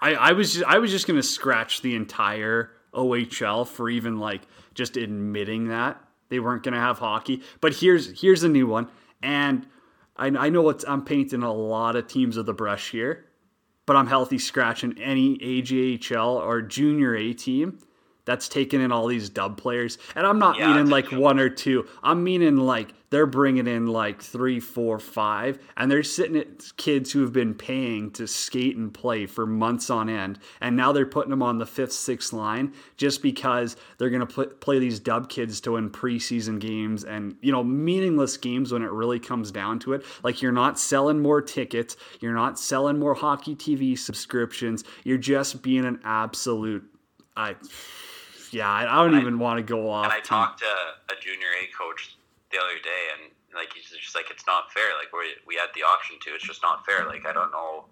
[0.00, 4.42] I, I was just, I was just gonna scratch the entire OHL for even like
[4.74, 7.42] just admitting that they weren't gonna have hockey.
[7.60, 8.88] But here's here's a new one,
[9.22, 9.66] and
[10.16, 13.26] I, I know it's I'm painting a lot of teams of the brush here,
[13.86, 17.78] but I'm healthy scratching any AJHL or junior A team
[18.24, 19.98] that's taking in all these dub players.
[20.14, 21.86] And I'm not yeah, meaning like one or two.
[22.02, 27.12] I'm meaning like they're bringing in like three, four, five, and they're sitting at kids
[27.12, 31.06] who have been paying to skate and play for months on end, and now they're
[31.06, 35.28] putting them on the fifth, sixth line just because they're going to play these dub
[35.28, 39.78] kids to win preseason games and you know meaningless games when it really comes down
[39.78, 40.04] to it.
[40.24, 45.62] Like you're not selling more tickets, you're not selling more hockey TV subscriptions, you're just
[45.62, 46.82] being an absolute.
[47.36, 47.54] I
[48.54, 50.06] yeah, I, I don't and even I, want to go off.
[50.06, 50.70] And I talked to
[51.10, 52.14] a junior A coach
[52.54, 54.94] the other day, and like he's just like, it's not fair.
[54.94, 57.04] Like we we had the option to, it's just not fair.
[57.04, 57.90] Like I don't know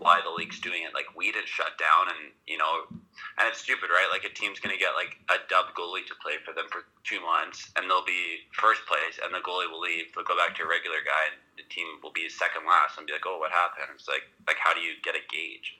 [0.00, 0.96] why the league's doing it.
[0.96, 2.88] Like we didn't shut down, and you know,
[3.36, 4.08] and it's stupid, right?
[4.08, 7.20] Like a team's gonna get like a dub goalie to play for them for two
[7.20, 10.08] months, and they'll be first place, and the goalie will leave.
[10.16, 13.04] They'll go back to a regular guy, and the team will be second last, and
[13.04, 13.92] be like, oh, what happened?
[13.92, 15.79] It's like like how do you get a gauge?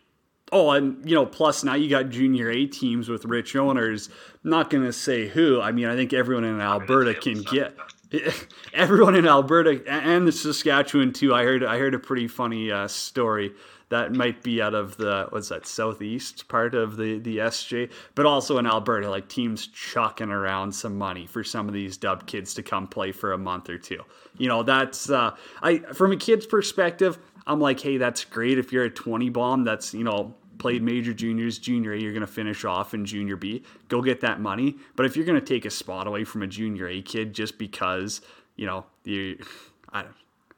[0.52, 4.08] Oh, and you know, plus now you got junior A teams with rich owners.
[4.42, 5.60] not going to say who.
[5.60, 7.76] I mean, I think everyone in Alberta can get
[8.74, 11.34] everyone in Alberta and the Saskatchewan too.
[11.34, 13.52] I heard I heard a pretty funny uh, story
[13.90, 18.26] that might be out of the what's that southeast part of the the SJ, but
[18.26, 22.54] also in Alberta, like teams chucking around some money for some of these dub kids
[22.54, 24.02] to come play for a month or two.
[24.38, 27.18] You know, that's uh, I from a kid's perspective.
[27.46, 29.64] I'm like, hey, that's great if you're a 20 bomb.
[29.64, 33.34] That's you know played major juniors, junior A, you're going to finish off in junior
[33.34, 33.64] B.
[33.88, 34.76] Go get that money.
[34.94, 37.58] But if you're going to take a spot away from a junior A kid just
[37.58, 38.20] because,
[38.54, 39.42] you know, you,
[39.88, 40.14] I don't,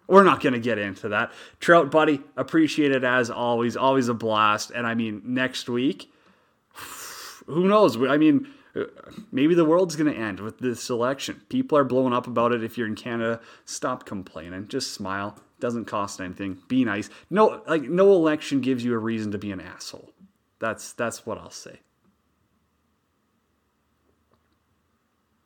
[0.09, 1.33] we're not going to get into that.
[1.61, 3.77] Trout, buddy, appreciate it as always.
[3.77, 4.73] Always a blast.
[4.73, 6.12] And I mean, next week,
[7.47, 7.97] who knows?
[7.97, 8.49] I mean,
[9.31, 11.41] maybe the world's going to end with this election.
[11.49, 12.65] People are blowing up about it.
[12.65, 14.69] If you're in Canada, stop complaining.
[14.69, 15.38] Just smile.
[15.62, 16.59] Doesn't cost anything.
[16.66, 17.09] Be nice.
[17.31, 20.11] No, like no election gives you a reason to be an asshole.
[20.59, 21.79] That's that's what I'll say.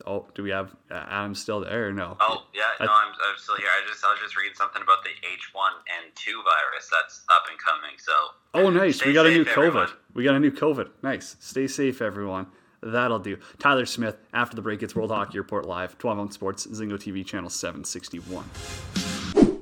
[0.06, 2.16] Oh, do we have uh, Adam still there or no?
[2.18, 3.66] Oh yeah, no, I'm, I'm still here.
[3.68, 7.98] I just I was just reading something about the H1N2 virus that's up and coming.
[7.98, 8.12] So
[8.54, 9.04] oh, nice.
[9.04, 9.66] We got a new COVID.
[9.66, 9.88] Everyone.
[10.14, 10.92] We got a new COVID.
[11.02, 11.36] Nice.
[11.40, 12.46] Stay safe, everyone.
[12.82, 13.36] That'll do.
[13.58, 17.26] Tyler Smith, after the break, it's World Hockey Report Live, 12 on Sports, Zingo TV,
[17.26, 19.05] channel 761.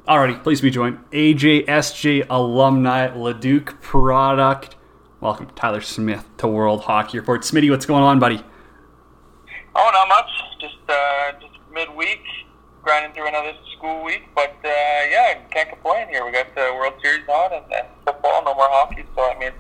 [0.07, 0.99] Alrighty, please be joined.
[1.13, 4.77] AJSJ alumni, Leduc product.
[5.23, 7.41] Welcome, Tyler Smith, to World Hockey Report.
[7.41, 8.45] Smitty, what's going on, buddy?
[9.75, 10.29] Oh, not much.
[10.61, 12.21] Just uh, just midweek,
[12.83, 14.25] grinding through another school week.
[14.35, 16.27] But uh, yeah, can't complain here.
[16.27, 19.07] We got the World Series on and, and football, no more hockey.
[19.17, 19.53] So I mean,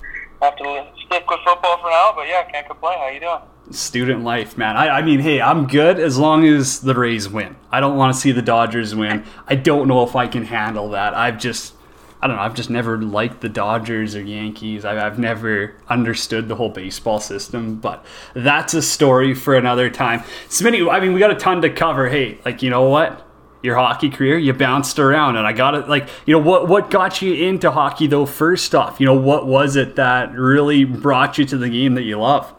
[0.43, 2.13] I have to stick with football for now.
[2.15, 2.99] But yeah, can't complain.
[2.99, 3.41] How you doing?
[3.71, 4.77] Student life, man.
[4.77, 7.57] I, I, mean, hey, I'm good as long as the Rays win.
[7.71, 9.25] I don't want to see the Dodgers win.
[9.47, 11.15] I don't know if I can handle that.
[11.15, 11.75] I've just,
[12.21, 14.85] I don't know, I've just never liked the Dodgers or Yankees.
[14.85, 20.21] I've, I've never understood the whole baseball system, but that's a story for another time.
[20.49, 22.09] Smitty, I mean, we got a ton to cover.
[22.09, 23.27] Hey, like, you know what?
[23.63, 25.89] Your hockey career, you bounced around, and I got it.
[25.89, 28.27] Like, you know, what what got you into hockey though?
[28.27, 32.03] First off, you know, what was it that really brought you to the game that
[32.03, 32.54] you love?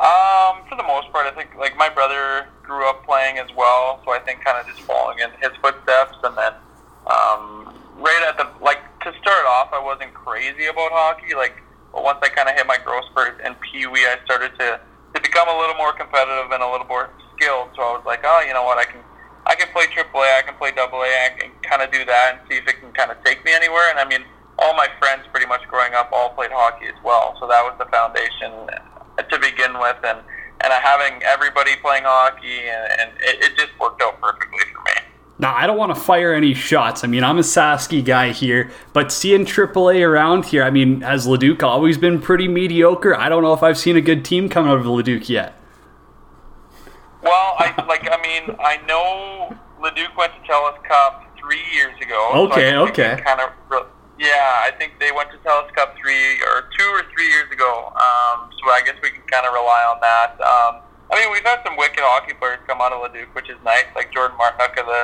[0.00, 4.00] Um, for the most part, I think like my brother grew up playing as well,
[4.00, 6.16] so I think kind of just following in his footsteps.
[6.24, 6.56] And then
[7.04, 7.68] um,
[8.00, 11.36] right at the like to start off, I wasn't crazy about hockey.
[11.36, 11.60] Like,
[11.92, 14.80] but once I kind of hit my growth spurt in Pee Wee, I started to
[14.80, 17.68] to become a little more competitive and a little more skilled.
[17.76, 19.04] So I was like, oh, you know what, I can
[19.44, 22.40] I can play AAA, I can play AA, I can kind of do that and
[22.48, 23.92] see if it can kind of take me anywhere.
[23.92, 24.24] And I mean,
[24.56, 27.36] all my friends pretty much growing up all played hockey as well.
[27.36, 28.64] So that was the foundation
[29.18, 30.18] to begin with, and
[30.62, 35.10] and having everybody playing hockey, and, and it, it just worked out perfectly for me.
[35.38, 37.02] Now, I don't want to fire any shots.
[37.02, 41.26] I mean, I'm a Sasky guy here, but seeing AAA around here, I mean, has
[41.26, 43.16] Leduc always been pretty mediocre?
[43.16, 45.54] I don't know if I've seen a good team come out of Leduc yet.
[47.22, 48.06] Well, I like.
[48.10, 52.32] I mean, I know Leduc went to Telus Cup three years ago.
[52.50, 53.22] Okay, so okay.
[53.24, 53.86] Kind of.
[54.18, 57.92] Yeah, I think they went to Telus Cup three or two or three years ago.
[58.72, 60.34] I guess we can kind of rely on that.
[60.40, 63.58] Um, I mean, we've had some wicked hockey players come out of Leduc, which is
[63.64, 65.02] nice, like Jordan Martinook of the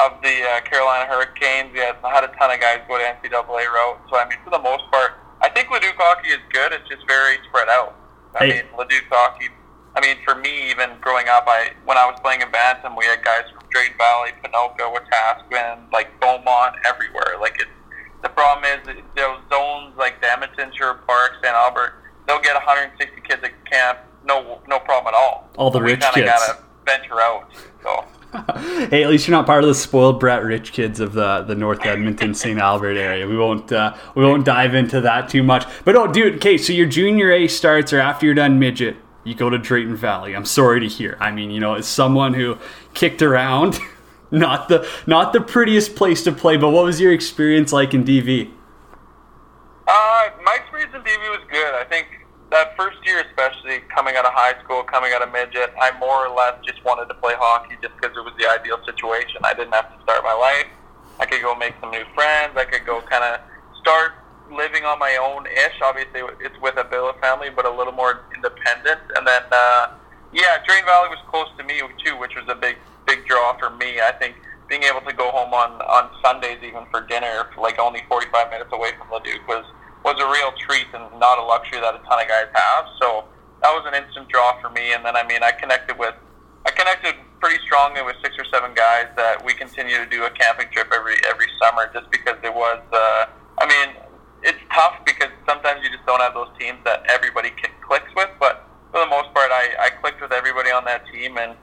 [0.00, 1.68] of the uh, Carolina Hurricanes.
[1.72, 4.00] We had, had a ton of guys go to NCAA route.
[4.08, 6.72] So I mean, for the most part, I think Leduc hockey is good.
[6.72, 7.94] It's just very spread out.
[8.40, 8.62] I Hey.
[8.64, 9.48] mean, Leduc hockey.
[9.94, 13.04] I mean, for me, even growing up, I when I was playing in Bantam, we
[13.04, 17.36] had guys from Drayton Valley, Ponoka, Wetaskiwin, like Beaumont, everywhere.
[17.40, 17.68] Like it.
[18.22, 21.52] The problem is those zones like the Edmonton, Sherwood Park, St.
[21.52, 21.94] Albert,
[22.26, 23.98] they'll get 160 kids at camp.
[24.24, 25.50] No, no problem at all.
[25.56, 26.26] All the we rich kids.
[26.26, 27.50] gotta venture out.
[27.82, 28.04] So.
[28.88, 31.54] hey, at least you're not part of the spoiled brat rich kids of the the
[31.54, 32.58] North Edmonton St.
[32.58, 33.26] Albert area.
[33.26, 35.66] We won't uh, we won't dive into that too much.
[35.84, 39.34] But oh, dude, okay, so your junior A starts or after you're done midget, you
[39.34, 40.34] go to Drayton Valley.
[40.34, 41.18] I'm sorry to hear.
[41.20, 42.56] I mean, you know, as someone who
[42.94, 43.78] kicked around,
[44.30, 46.56] not the not the prettiest place to play.
[46.56, 48.50] But what was your experience like in DV?
[49.86, 51.74] Uh, my experience in DV was good.
[51.74, 52.06] I think
[52.50, 56.26] that first year, especially coming out of high school, coming out of midget, I more
[56.26, 59.40] or less just wanted to play hockey just because it was the ideal situation.
[59.42, 60.68] I didn't have to start my life.
[61.18, 62.54] I could go make some new friends.
[62.56, 63.40] I could go kind of
[63.80, 64.12] start
[64.50, 65.80] living on my own ish.
[65.82, 69.00] Obviously, it's with a billet family, but a little more independent.
[69.16, 69.98] And then, uh,
[70.32, 73.70] yeah, Drayton Valley was close to me too, which was a big, big draw for
[73.70, 74.00] me.
[74.00, 74.36] I think
[74.68, 78.70] being able to go home on on Sundays even for dinner, like only 45 minutes
[78.72, 79.64] away from Leduc, was
[80.04, 82.84] was a real treat and not a luxury that a ton of guys have.
[83.00, 83.24] So
[83.62, 84.92] that was an instant draw for me.
[84.92, 86.14] And then, I mean, I connected with
[86.66, 90.30] I connected pretty strongly with six or seven guys that we continue to do a
[90.30, 92.78] camping trip every every summer, just because it was.
[92.92, 93.26] Uh,
[93.58, 93.98] I mean,
[94.42, 97.50] it's tough because sometimes you just don't have those teams that everybody
[97.86, 98.30] clicks with.
[98.38, 101.56] But for the most part, I, I clicked with everybody on that team, and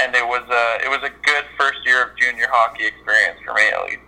[0.00, 3.54] and it was a it was a good first year of junior hockey experience for
[3.54, 4.00] me at least.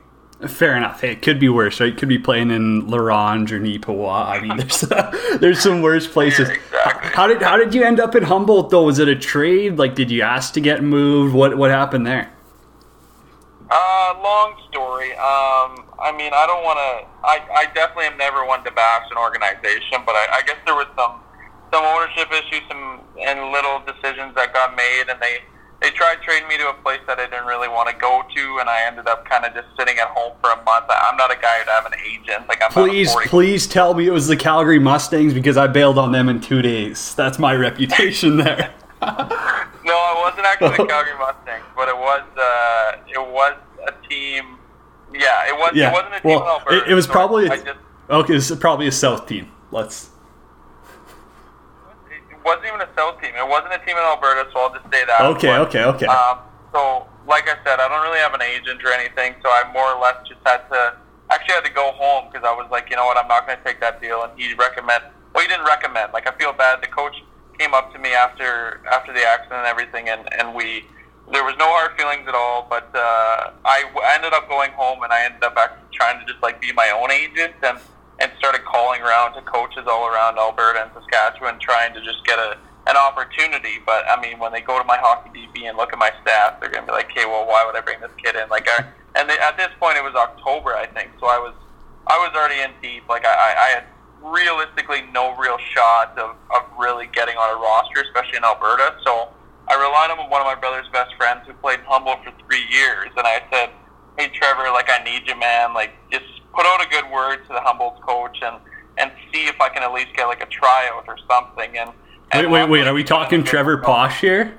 [0.47, 1.01] Fair enough.
[1.01, 1.97] Hey, it could be worse, right?
[1.97, 4.27] Could be playing in La Ronge or Nipawin.
[4.27, 4.81] I mean, there's
[5.41, 6.49] there's some worse places.
[6.49, 7.11] Yeah, exactly.
[7.11, 8.85] How did how did you end up in Humboldt though?
[8.85, 9.79] Was it a trade?
[9.79, 11.35] Like, did you ask to get moved?
[11.35, 12.33] What what happened there?
[13.69, 15.13] Uh, long story.
[15.13, 17.27] Um, I mean, I don't want to.
[17.27, 20.77] I, I definitely am never one to bash an organization, but I, I guess there
[20.77, 21.21] was some
[21.73, 25.43] some ownership issues, some and little decisions that got made, and they
[25.81, 28.59] they tried trading me to a place that I didn't really want to go to,
[28.61, 30.87] and I ended up kind of just sitting at home for a month.
[30.89, 32.49] I'm not a guy to have an agent.
[32.49, 36.11] Like I'm Please, please tell me it was the Calgary Mustangs because I bailed on
[36.13, 37.15] them in two days.
[37.15, 38.75] That's my reputation there.
[39.01, 43.55] No, it wasn't actually the Calgary Mustangs, but it was uh, it was
[43.87, 44.57] a team.
[45.15, 45.73] Yeah, it was.
[45.75, 45.91] Yeah.
[45.91, 46.77] It wasn't a team Well, Alberta.
[46.85, 47.79] it- it was so probably- I just
[48.11, 49.51] Okay, it's probably a South team.
[49.71, 50.11] Let's.
[52.49, 53.37] It wasn't even a South team.
[53.37, 55.21] It wasn't a team in Alberta, so I'll just say that.
[55.37, 56.07] Okay, But, okay, okay.
[56.09, 56.39] Um,
[56.73, 59.85] so, like I said, I don't really have an agent or anything, so I more
[59.93, 60.97] or less just had to.
[61.29, 63.59] Actually, had to go home because I was like, you know what, I'm not going
[63.59, 64.23] to take that deal.
[64.25, 65.05] And he recommend.
[65.35, 66.15] Well, he didn't recommend.
[66.15, 66.81] Like, I feel bad.
[66.81, 67.13] The coach
[67.59, 70.89] came up to me after after the accident and everything, and and we.
[71.31, 75.03] There was no hard feelings at all, but uh, I w- ended up going home
[75.03, 77.77] and I ended up actually trying to just like be my own agent and
[78.21, 82.39] and started calling around to coaches all around Alberta and Saskatchewan, trying to just get
[82.39, 83.79] a an opportunity.
[83.85, 86.59] But I mean, when they go to my hockey DB and look at my stats,
[86.61, 88.85] they're gonna be like, "Okay, well, why would I bring this kid in?" Like, I,
[89.15, 91.55] and they, at this point, it was October, I think, so I was
[92.07, 93.09] I was already in deep.
[93.09, 93.85] Like, I, I I had
[94.23, 98.97] realistically no real shot of, of really getting on a roster, especially in Alberta.
[99.05, 99.29] So
[99.69, 102.65] I relied on one of my brother's best friends who played in Humboldt for three
[102.71, 103.71] years, and I said,
[104.19, 105.75] "Hey, Trevor, like I need you, man.
[105.75, 108.57] Like just put out a good word to the Humboldt coach and
[108.99, 112.45] and see if I can at least get like a tryout or something." And, Wait,
[112.45, 112.81] and wait, wait.
[112.85, 113.79] luckily Are we he put in a talking Trevor.
[113.79, 114.55] Posh here?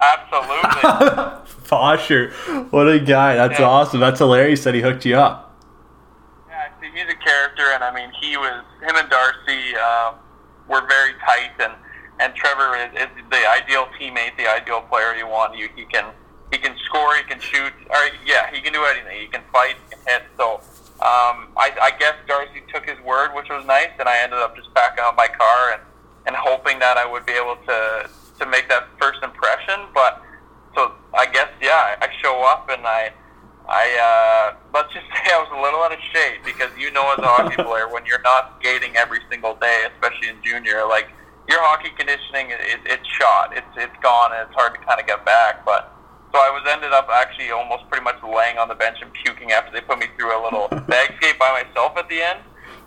[0.00, 0.82] Absolutely.
[1.68, 2.32] Posher.
[2.70, 3.34] What a guy.
[3.36, 3.66] That's Yeah.
[3.66, 4.00] awesome.
[4.00, 5.56] That's hilarious that he hooked you up.
[6.48, 10.14] Yeah, see, he's a character, and I mean, he was him and Darcy um,
[10.68, 11.72] were very tight, and
[12.20, 15.56] and Trevor is, is the ideal teammate, the ideal player you want.
[15.56, 16.04] You he can
[16.52, 19.20] he can score, he can shoot, or yeah, he can do anything.
[19.20, 20.22] He can fight, he can hit.
[20.36, 20.60] So
[21.06, 24.56] um, I, I guess Darcy took his word, which was nice, and I ended up
[24.56, 25.82] just backing up my car and
[26.26, 30.22] and hoping that I would be able to to make that first impression, but.
[30.74, 33.10] So I guess yeah, I show up and I
[33.68, 37.12] I uh, let's just say I was a little out of shape because you know,
[37.12, 41.10] as a hockey player, when you're not skating every single day, especially in junior, like
[41.48, 45.06] your hockey conditioning, it, it's shot, it's it's gone, and it's hard to kind of
[45.06, 45.64] get back.
[45.64, 45.92] But
[46.36, 49.52] so I was ended up actually almost pretty much laying on the bench and puking
[49.52, 52.40] after they put me through a little bag skate by myself at the end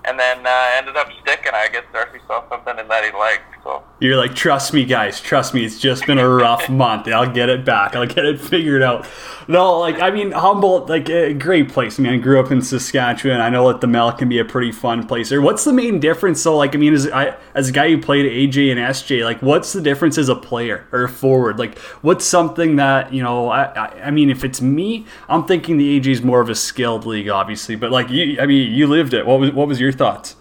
[0.06, 1.58] and then uh, ended up sticking.
[1.58, 3.50] I guess Darcy saw something in that he liked.
[3.64, 5.66] So you're like, trust me, guys, trust me.
[5.66, 7.08] It's just been a rough month.
[7.08, 7.96] I'll get it back.
[7.96, 9.06] I'll get it figured out.
[9.48, 12.00] No, like I mean, Humboldt, like a great place.
[12.00, 13.42] I mean, I grew up in Saskatchewan.
[13.42, 15.30] I know that the Mel can be a pretty fun place.
[15.30, 15.42] There.
[15.42, 16.42] What's the main difference?
[16.42, 19.42] So, like, I mean, as I, as a guy who played AJ and SJ, like,
[19.42, 21.58] what's the difference as a player or a forward?
[21.58, 23.50] Like, what's something that you know?
[23.50, 26.56] I, I, I mean, if it's me, I'm thinking the AJ is more of a
[26.56, 27.76] skilled league, obviously.
[27.76, 29.26] But like, you, I mean, you lived it.
[29.26, 30.36] What was what was your thoughts?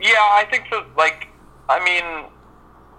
[0.00, 0.84] Yeah, I think so.
[0.96, 1.27] Like,
[1.68, 2.30] I mean,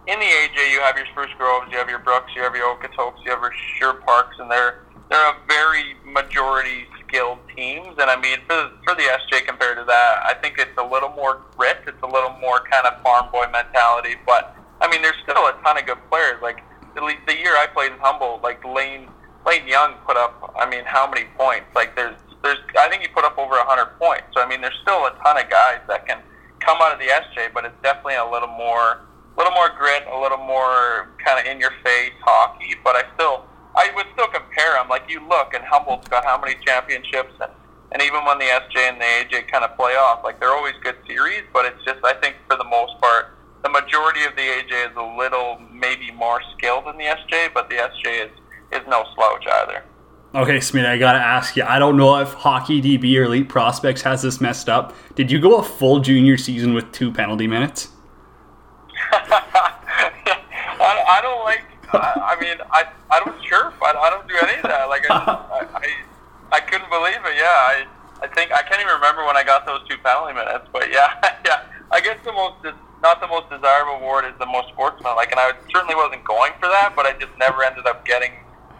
[0.07, 2.75] in the AJ, you have your Spruce Groves, you have your Brooks, you have your
[2.75, 7.97] Okotoks, you have your Sure Parks, and they're they're a very majority skilled teams.
[7.97, 11.09] And I mean, for for the SJ compared to that, I think it's a little
[11.09, 11.77] more grit.
[11.87, 14.15] It's a little more kind of farm boy mentality.
[14.25, 16.41] But I mean, there's still a ton of good players.
[16.41, 16.61] Like
[16.93, 19.09] the, the year I played in Humboldt, like Lane
[19.45, 20.53] Lane Young put up.
[20.59, 21.65] I mean, how many points?
[21.73, 24.25] Like there's there's I think he put up over a hundred points.
[24.33, 26.21] So I mean, there's still a ton of guys that can
[26.69, 30.03] come out of the SJ, but it's definitely a little more a little more grit,
[30.05, 32.75] a little more kind of in your face hockey.
[32.83, 33.45] But I still,
[33.75, 34.89] I would still compare them.
[34.89, 37.51] Like you look, and Humboldt's got how many championships, and
[37.91, 40.75] and even when the SJ and the AJ kind of play off, like they're always
[40.83, 41.41] good series.
[41.53, 44.95] But it's just, I think for the most part, the majority of the AJ is
[44.95, 48.31] a little maybe more skilled than the SJ, but the SJ is
[48.71, 49.81] is no slouch either.
[50.33, 51.63] Okay, Smith, I gotta ask you.
[51.63, 54.95] I don't know if Hockey DB or Elite Prospects has this messed up.
[55.15, 57.89] Did you go a full junior season with two penalty minutes?
[59.11, 59.73] I,
[60.79, 61.63] I don't like.
[61.93, 63.73] I, I mean, I I don't chirp.
[63.81, 64.87] I, I don't do any of that.
[64.87, 65.17] Like I,
[65.73, 65.87] I,
[66.51, 67.35] I couldn't believe it.
[67.35, 67.85] Yeah, I
[68.21, 70.67] I think I can't even remember when I got those two penalty minutes.
[70.71, 71.09] But yeah,
[71.45, 71.65] yeah.
[71.89, 72.63] I guess the most
[73.01, 76.69] not the most desirable award is the most sportsmanlike, and I certainly wasn't going for
[76.69, 76.93] that.
[76.95, 78.33] But I just never ended up getting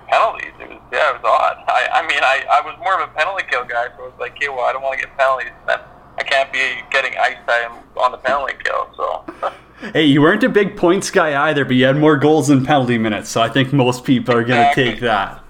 [0.10, 0.52] penalties.
[0.60, 1.64] It was yeah, it was odd.
[1.68, 4.20] I I mean, I I was more of a penalty kill guy, so I was
[4.20, 5.54] like, hey, well, I don't want to get penalties.
[5.68, 5.80] Then
[6.18, 8.90] I can't be getting ice time on the penalty kill.
[8.98, 9.54] So.
[9.94, 12.98] Hey, you weren't a big points guy either, but you had more goals than penalty
[12.98, 15.42] minutes, so I think most people are going to take that.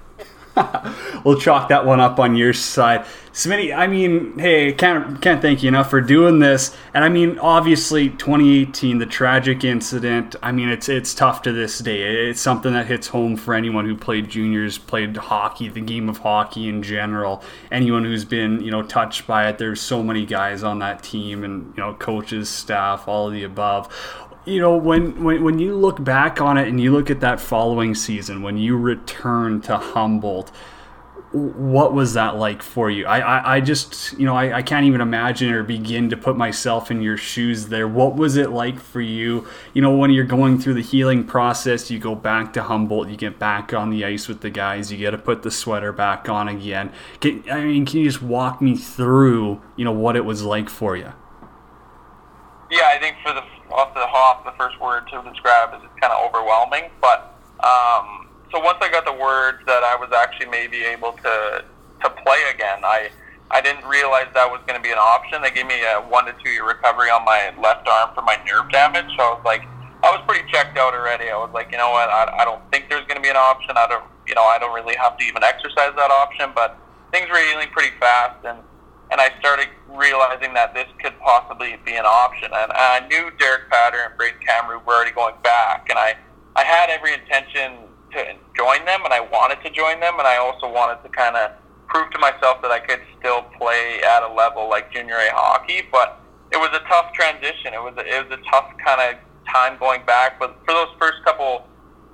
[1.26, 3.07] we'll chalk that one up on your side.
[3.32, 6.75] Smitty, I mean, hey, can't can't thank you enough for doing this.
[6.93, 10.36] And I mean, obviously, 2018, the tragic incident.
[10.41, 12.30] I mean, it's it's tough to this day.
[12.30, 16.19] It's something that hits home for anyone who played juniors, played hockey, the game of
[16.19, 17.43] hockey in general.
[17.71, 19.59] Anyone who's been you know touched by it.
[19.59, 23.43] There's so many guys on that team, and you know, coaches, staff, all of the
[23.43, 23.93] above
[24.45, 27.39] you know when, when when you look back on it and you look at that
[27.41, 30.49] following season when you return to Humboldt
[31.32, 33.05] what was that like for you?
[33.05, 36.36] I, I, I just you know I, I can't even imagine or begin to put
[36.36, 37.88] myself in your shoes there.
[37.88, 39.47] What was it like for you?
[39.73, 43.17] You know when you're going through the healing process you go back to Humboldt you
[43.17, 46.27] get back on the ice with the guys you get to put the sweater back
[46.27, 46.91] on again.
[47.19, 50.69] Can, I mean can you just walk me through you know what it was like
[50.69, 51.13] for you?
[52.71, 55.99] Yeah I think for the off the hop, the first word to describe is it's
[55.99, 56.89] kind of overwhelming.
[57.01, 61.64] But um, so once I got the word that I was actually maybe able to
[62.04, 63.10] to play again, I
[63.52, 65.41] I didn't realize that was going to be an option.
[65.41, 68.38] They gave me a one to two year recovery on my left arm for my
[68.45, 69.10] nerve damage.
[69.18, 69.66] So I was like,
[70.04, 71.30] I was pretty checked out already.
[71.30, 73.41] I was like, you know what, I, I don't think there's going to be an
[73.41, 73.76] option.
[73.76, 76.52] I don't, you know, I don't really have to even exercise that option.
[76.54, 76.78] But
[77.12, 78.60] things were healing pretty fast, and
[79.12, 82.50] and I started realizing that this could possibly be an option.
[82.54, 86.14] And, I knew Derek Patter and Brayden Camrud were already going back, and I,
[86.56, 90.38] I had every intention to join them, and I wanted to join them, and I
[90.38, 91.51] also wanted to kind of
[91.88, 95.84] prove to myself that I could still play at a level like junior A hockey.
[95.91, 97.74] But it was a tough transition.
[97.74, 99.20] It was a, it was a tough kind of
[99.51, 100.39] time going back.
[100.39, 101.68] But for those first couple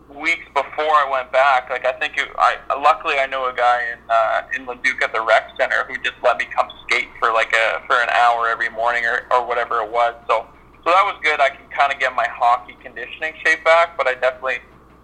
[0.09, 3.81] weeks before I went back, like I think it, I luckily I know a guy
[3.93, 7.31] in uh, in Leduc at the rec center who just let me come skate for
[7.31, 10.15] like a for an hour every morning or or whatever it was.
[10.27, 10.45] So
[10.85, 11.41] so that was good.
[11.41, 14.59] I can kind of get my hockey conditioning shape back, but I definitely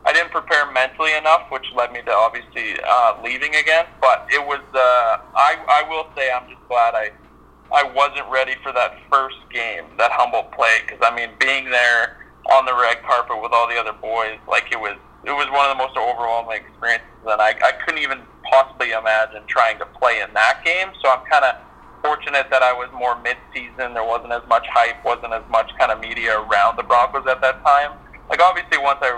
[0.06, 3.86] I didn't prepare mentally enough, which led me to obviously uh, leaving again.
[4.00, 7.12] But it was uh, I I will say I'm just glad I.
[7.74, 12.18] I wasn't ready for that first game that Humboldt played because I mean being there
[12.52, 14.40] on the red carpet with all the other boys.
[14.48, 18.02] Like it was, it was one of the most overwhelming experiences, and I, I couldn't
[18.02, 20.92] even possibly imagine trying to play in that game.
[21.02, 21.56] So I'm kind of
[22.04, 23.94] fortunate that I was more mid-season.
[23.94, 27.40] There wasn't as much hype, wasn't as much kind of media around the Broncos at
[27.40, 27.96] that time.
[28.28, 29.16] Like obviously, once I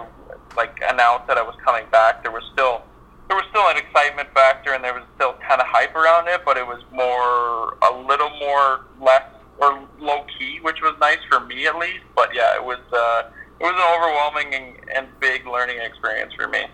[0.56, 2.82] like announced that I was coming back, there was still
[3.28, 6.42] there was still an excitement factor and there was still kind of hype around it,
[6.46, 9.24] but it was more a little more less
[9.60, 12.04] or low key, which was nice for me at least.
[12.16, 13.30] But yeah, it was uh,
[13.60, 16.66] it was an overwhelming and, and big learning experience for me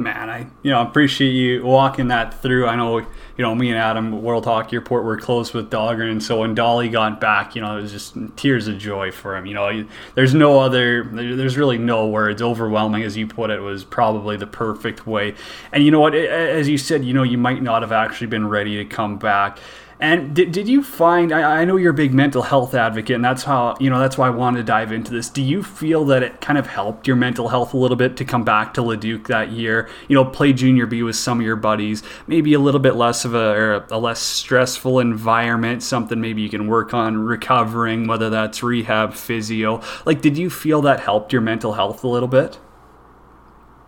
[0.00, 2.66] man, I you know appreciate you walking that through.
[2.66, 3.06] I know you
[3.38, 6.88] know me and Adam World Hockey Report were close with Dahlgren, and so when Dolly
[6.88, 9.46] got back, you know it was just tears of joy for him.
[9.46, 12.40] You know, there's no other, there's really no words.
[12.42, 15.34] Overwhelming, as you put it, was probably the perfect way.
[15.72, 16.14] And you know what?
[16.14, 19.58] As you said, you know you might not have actually been ready to come back.
[20.00, 21.30] And did, did you find?
[21.30, 24.16] I, I know you're a big mental health advocate, and that's how you know that's
[24.16, 25.28] why I wanted to dive into this.
[25.28, 28.24] Do you feel that it kind of helped your mental health a little bit to
[28.24, 29.90] come back to Leduc that year?
[30.08, 33.26] You know, play junior B with some of your buddies, maybe a little bit less
[33.26, 38.62] of a, a less stressful environment, something maybe you can work on recovering, whether that's
[38.62, 39.82] rehab, physio.
[40.06, 42.58] Like, did you feel that helped your mental health a little bit?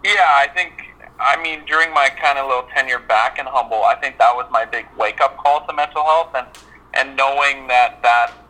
[0.04, 0.91] Yeah, I think
[1.22, 4.46] I mean, during my kind of little tenure back in Humboldt, I think that was
[4.50, 6.46] my big wake up call to mental health, and
[6.94, 8.48] and knowing that that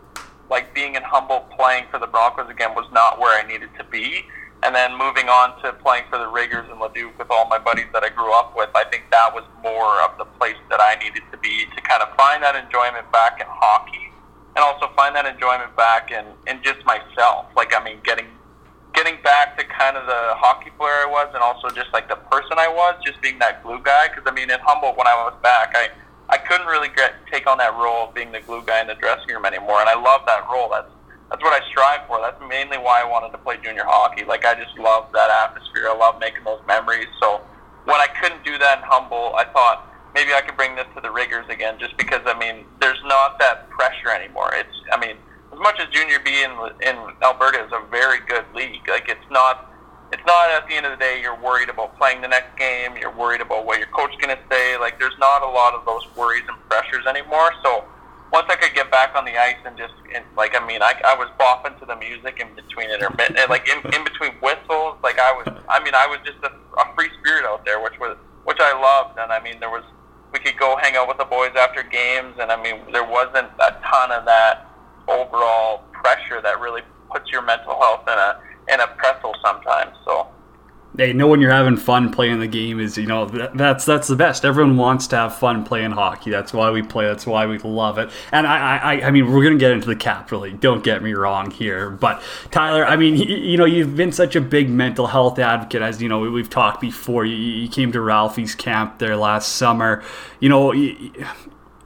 [0.51, 3.85] like being in Humboldt playing for the Broncos again was not where I needed to
[3.85, 4.25] be,
[4.63, 7.87] and then moving on to playing for the Riggers and Leduc with all my buddies
[7.93, 10.97] that I grew up with, I think that was more of the place that I
[11.03, 14.13] needed to be to kind of find that enjoyment back in hockey,
[14.57, 17.47] and also find that enjoyment back in in just myself.
[17.55, 18.27] Like I mean, getting
[18.95, 22.17] getting back to kind of the hockey player I was, and also just like the
[22.31, 24.09] person I was, just being that glue guy.
[24.09, 25.89] Because I mean, in Humboldt, when I was back, I
[26.29, 28.95] I couldn't really get take on that role of being the glue guy in the
[28.95, 30.69] dressing room anymore, and I love that role.
[30.71, 30.89] That's
[31.31, 32.21] that's what I strive for.
[32.21, 34.25] That's mainly why I wanted to play junior hockey.
[34.25, 35.89] Like I just love that atmosphere.
[35.89, 37.09] I love making those memories.
[37.21, 37.41] So
[37.85, 41.01] when I couldn't do that in Humboldt, I thought maybe I could bring this to
[41.01, 44.53] the Riggers again, just because I mean, there's not that pressure anymore.
[44.53, 45.17] It's I mean
[45.53, 46.51] as much as Junior B in
[46.89, 49.71] in Alberta is a very good league, like it's not
[50.13, 52.97] it's not at the end of the day you're worried about playing the next game,
[52.97, 54.77] you're worried about what your coach's gonna say.
[54.79, 57.53] Like there's not a lot of those worries and pressures anymore.
[57.63, 57.85] So
[58.33, 60.95] once I could get back on the ice and just and, like I mean I,
[61.05, 65.19] I was bopping to the music in between intermittent like in, in between whistles like
[65.21, 68.17] I was I mean I was just a, a free spirit out there which was
[68.45, 69.85] which I loved and I mean there was
[70.33, 73.53] we could go hang out with the boys after games and I mean there wasn't
[73.61, 74.72] a ton of that
[75.09, 78.41] overall pressure that really puts your mental health in a
[78.73, 79.97] in a pretzel sometimes.
[80.05, 80.29] So.
[80.95, 84.17] Hey, know when you're having fun playing the game is you know that's that's the
[84.17, 84.45] best.
[84.45, 86.31] Everyone wants to have fun playing hockey.
[86.31, 87.07] That's why we play.
[87.07, 88.11] That's why we love it.
[88.31, 90.61] And I I, I mean we're gonna get into the Capital League.
[90.61, 94.41] Don't get me wrong here, but Tyler, I mean you know you've been such a
[94.43, 97.25] big mental health advocate as you know we've talked before.
[97.25, 100.05] You, you came to Ralphie's camp there last summer.
[100.41, 100.75] You know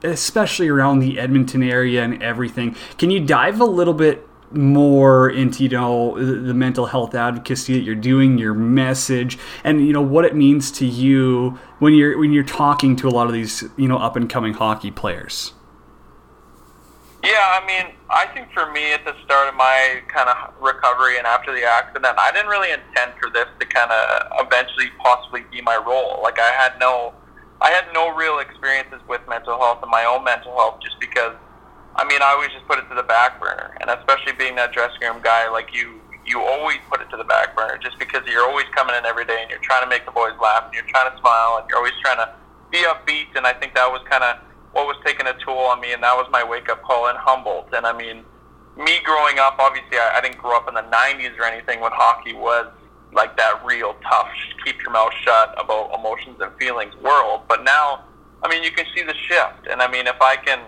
[0.07, 2.75] especially around the Edmonton area and everything.
[2.99, 7.81] Can you dive a little bit more into you know the mental health advocacy that
[7.81, 12.33] you're doing, your message, and you know what it means to you when you're when
[12.33, 15.53] you're talking to a lot of these you know up and coming hockey players?
[17.25, 21.19] Yeah, I mean, I think for me at the start of my kind of recovery
[21.19, 25.43] and after the accident, I didn't really intend for this to kind of eventually possibly
[25.51, 26.21] be my role.
[26.23, 27.15] Like I had no
[27.61, 31.33] I had no real experiences with mental health and my own mental health just because,
[31.97, 33.77] I mean, I always just put it to the back burner.
[33.81, 37.25] And especially being that dressing room guy, like you, you always put it to the
[37.25, 40.05] back burner just because you're always coming in every day and you're trying to make
[40.05, 42.29] the boys laugh and you're trying to smile and you're always trying to
[42.71, 43.33] be upbeat.
[43.37, 44.37] And I think that was kind of
[44.73, 45.95] what was taking a toll on me.
[45.95, 47.73] And that was my wake up call in Humboldt.
[47.73, 48.23] And I mean,
[48.77, 51.93] me growing up, obviously, I, I didn't grow up in the 90s or anything when
[51.95, 52.69] hockey was
[53.13, 54.29] like that real tough,
[54.65, 57.43] keep your mouth shut about emotions and feelings world.
[57.49, 58.05] But now,
[58.43, 60.61] I mean, you can see the shift, and I mean, if I can,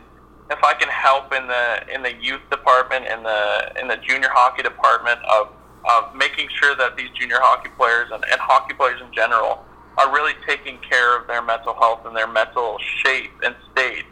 [0.50, 4.30] if I can help in the in the youth department, in the in the junior
[4.32, 5.48] hockey department of
[5.84, 9.64] of making sure that these junior hockey players and, and hockey players in general
[9.96, 14.04] are really taking care of their mental health and their mental shape and state,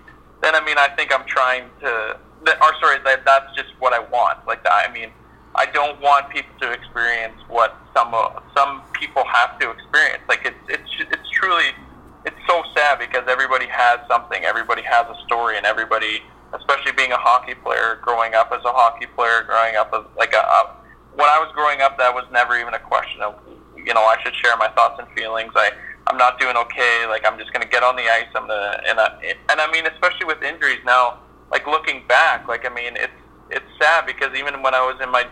[0.43, 2.19] then I mean, I think I'm trying to.
[2.47, 4.47] Or sorry, that that's just what I want.
[4.47, 5.11] Like I mean
[5.57, 10.23] I don't want people to experience what some uh, some people have to experience.
[10.29, 11.73] Like it's it's it's truly
[12.25, 17.13] it's so sad because everybody has something, everybody has a story, and everybody, especially being
[17.13, 20.77] a hockey player, growing up as a hockey player, growing up as like a, a
[21.15, 23.35] when I was growing up, that was never even a question of
[23.77, 25.53] you know I should share my thoughts and feelings.
[25.57, 25.71] I
[26.09, 27.07] I'm not doing okay.
[27.09, 28.29] Like I'm just gonna get on the ice.
[28.35, 29.09] I'm gonna and I,
[29.49, 31.19] and I mean especially with injuries now.
[31.51, 33.15] Like looking back, like I mean it's
[33.51, 35.25] it's sad because even when I was in my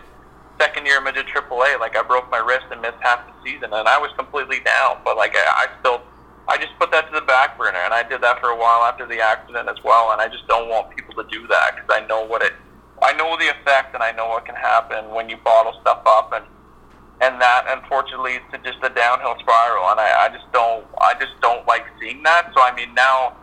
[0.59, 3.87] second year midget AAA, like I broke my wrist and missed half the season, and
[3.87, 5.01] I was completely down.
[5.03, 6.01] But like I, I still,
[6.47, 8.83] I just put that to the back burner, and I did that for a while
[8.83, 10.11] after the accident as well.
[10.11, 12.53] And I just don't want people to do that because I know what it,
[13.01, 16.31] I know the effect, and I know what can happen when you bottle stuff up.
[16.33, 16.45] And
[17.21, 19.87] and that unfortunately leads to just a downhill spiral.
[19.87, 22.51] And I, I just don't, I just don't like seeing that.
[22.53, 23.37] So I mean, now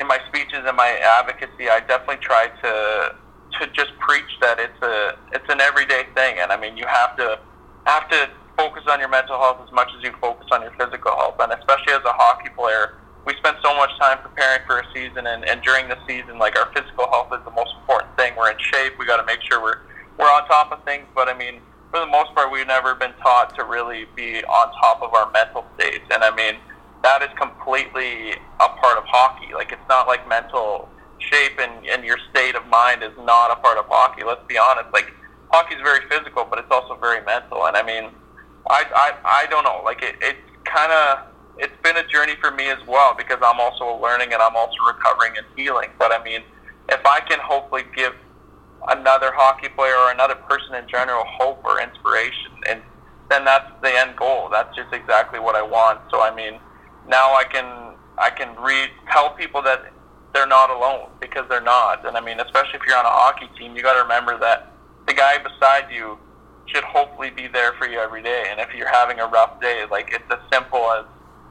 [0.00, 3.14] in my speeches and my advocacy, I definitely try to
[3.60, 6.38] to just preach that it's a it's an everyday thing,
[6.68, 7.40] and you have to
[7.86, 11.12] have to focus on your mental health as much as you focus on your physical
[11.16, 12.98] health, and especially as a hockey player.
[13.24, 16.58] We spend so much time preparing for a season, and, and during the season, like
[16.58, 18.32] our physical health is the most important thing.
[18.36, 18.94] We're in shape.
[18.98, 19.80] We got to make sure we're
[20.18, 21.06] we're on top of things.
[21.14, 21.60] But I mean,
[21.90, 25.30] for the most part, we've never been taught to really be on top of our
[25.32, 26.04] mental states.
[26.10, 26.56] And I mean,
[27.02, 29.54] that is completely a part of hockey.
[29.54, 30.88] Like, it's not like mental
[31.18, 34.24] shape and, and your state of mind is not a part of hockey.
[34.24, 34.92] Let's be honest.
[34.92, 35.12] Like,
[35.50, 37.66] hockey is very physical, but it's also very mental.
[37.66, 38.10] And I mean,
[38.68, 39.82] I, I, I don't know.
[39.84, 41.26] Like, it, it's kind of,
[41.58, 44.76] it's been a journey for me as well because I'm also learning and I'm also
[44.86, 45.90] recovering and healing.
[45.98, 46.42] But I mean,
[46.88, 48.14] if I can hopefully give
[48.88, 52.80] another hockey player or another person in general hope or inspiration and
[53.28, 56.60] then that's the end goal that's just exactly what i want so i mean
[57.08, 59.92] now i can i can read tell people that
[60.32, 63.48] they're not alone because they're not and i mean especially if you're on a hockey
[63.58, 64.72] team you got to remember that
[65.08, 66.18] the guy beside you
[66.66, 69.84] should hopefully be there for you every day and if you're having a rough day
[69.90, 71.06] like it's as simple as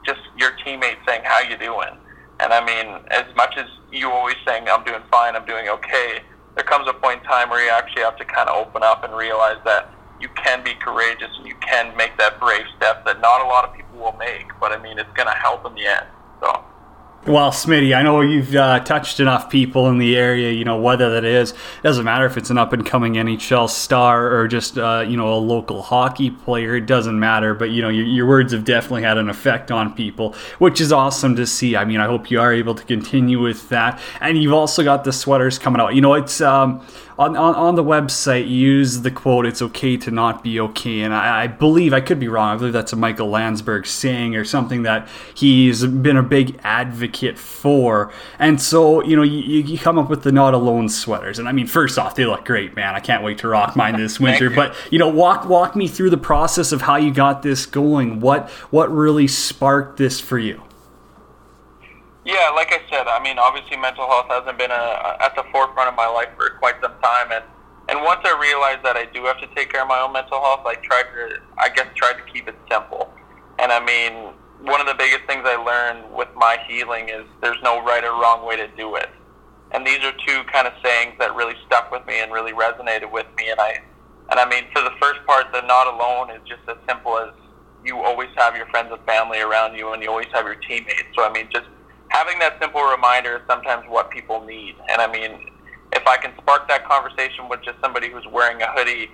[0.05, 1.97] just your teammate saying how you doing
[2.39, 6.19] and i mean as much as you always saying i'm doing fine i'm doing okay
[6.55, 9.03] there comes a point in time where you actually have to kind of open up
[9.03, 13.21] and realize that you can be courageous and you can make that brave step that
[13.21, 15.75] not a lot of people will make, but I mean, it's going to help in
[15.75, 16.07] the end.
[16.41, 16.63] So.
[17.26, 20.51] Well, Smitty, I know you've uh, touched enough people in the area.
[20.51, 23.70] You know whether that is it doesn't matter if it's an up and coming NHL
[23.70, 26.78] star or just uh, you know a local hockey player.
[26.78, 27.53] It doesn't matter.
[27.53, 30.93] But you know your, your, words have definitely had an effect on people, which is
[30.93, 31.76] awesome to see.
[31.76, 33.99] I mean, I hope you are able to continue with that.
[34.22, 35.95] And you've also got the sweaters coming out.
[35.95, 36.39] You know, it's.
[36.39, 36.86] Um,
[37.18, 41.01] on, on, on the website use the quote it's okay to not be okay.
[41.01, 44.36] And I, I, believe i could be wrong i believe that's a michael landsberg saying
[44.36, 48.11] or something that he's been a big advocate for.
[48.38, 51.39] And so you know you, you come up with the not alone sweaters.
[51.39, 52.95] And i mean first off they look great man.
[52.95, 54.49] I can't wait to rock mine this winter.
[54.49, 58.20] But you know walk walk me through the process of how you got this going.
[58.20, 60.61] What what really sparked this for you
[62.28, 65.43] yeah, like I said, I mean, obviously mental health hasn't been a, a, at the
[65.49, 67.43] forefront of my life for quite some time, and
[67.88, 70.41] and once I realized that I do have to take care of my own mental
[70.41, 73.09] health, I tried to, I guess, tried to keep it simple.
[73.59, 77.61] And I mean, one of the biggest things I learned with my healing is there's
[77.63, 79.07] no right or wrong way to do it.
[79.71, 83.09] And these are two kind of sayings that really stuck with me and really resonated
[83.09, 83.51] with me.
[83.51, 83.80] And I,
[84.32, 87.32] and I mean, for the first part, the not alone is just as simple as
[87.86, 91.07] you always have your friends and family around you, and you always have your teammates.
[91.15, 91.67] So I mean, just
[92.09, 94.75] having that simple reminder is sometimes what people need.
[94.89, 95.49] And I mean,
[95.93, 99.11] if I can spark that conversation with just somebody who's wearing a hoodie,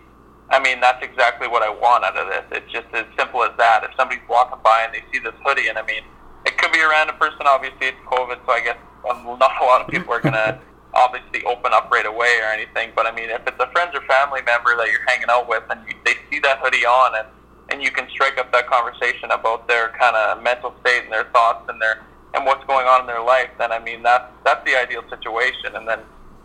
[0.49, 2.43] I mean, that's exactly what I want out of this.
[2.51, 3.83] It's just as simple as that.
[3.83, 6.03] If somebody's walking by and they see this hoodie, and I mean,
[6.45, 7.41] it could be a random person.
[7.45, 8.77] Obviously, it's COVID, so I guess
[9.09, 10.59] um, not a lot of people are going to
[10.93, 12.91] obviously open up right away or anything.
[12.95, 15.63] But I mean, if it's a friends or family member that you're hanging out with
[15.69, 17.27] and you, they see that hoodie on and,
[17.69, 21.25] and you can strike up that conversation about their kind of mental state and their
[21.33, 22.03] thoughts and their
[22.33, 25.75] and what's going on in their life, then I mean that's that's the ideal situation.
[25.75, 25.99] And then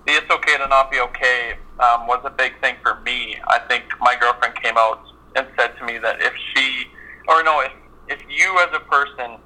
[0.06, 3.36] the it's okay to not be okay um, was a big thing for me.
[3.46, 5.00] I think my girlfriend came out
[5.36, 6.86] and said to me that if she,
[7.28, 7.72] or no, if
[8.08, 9.38] if you as a person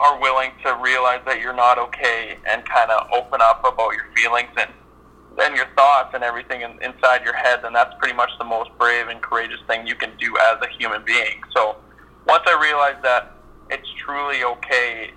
[0.00, 4.06] are willing to realize that you're not okay and kind of open up about your
[4.16, 4.70] feelings and
[5.38, 8.70] and your thoughts and everything in, inside your head, then that's pretty much the most
[8.78, 11.40] brave and courageous thing you can do as a human being.
[11.56, 11.76] So
[12.26, 13.36] once I realized that
[13.70, 15.12] it's truly okay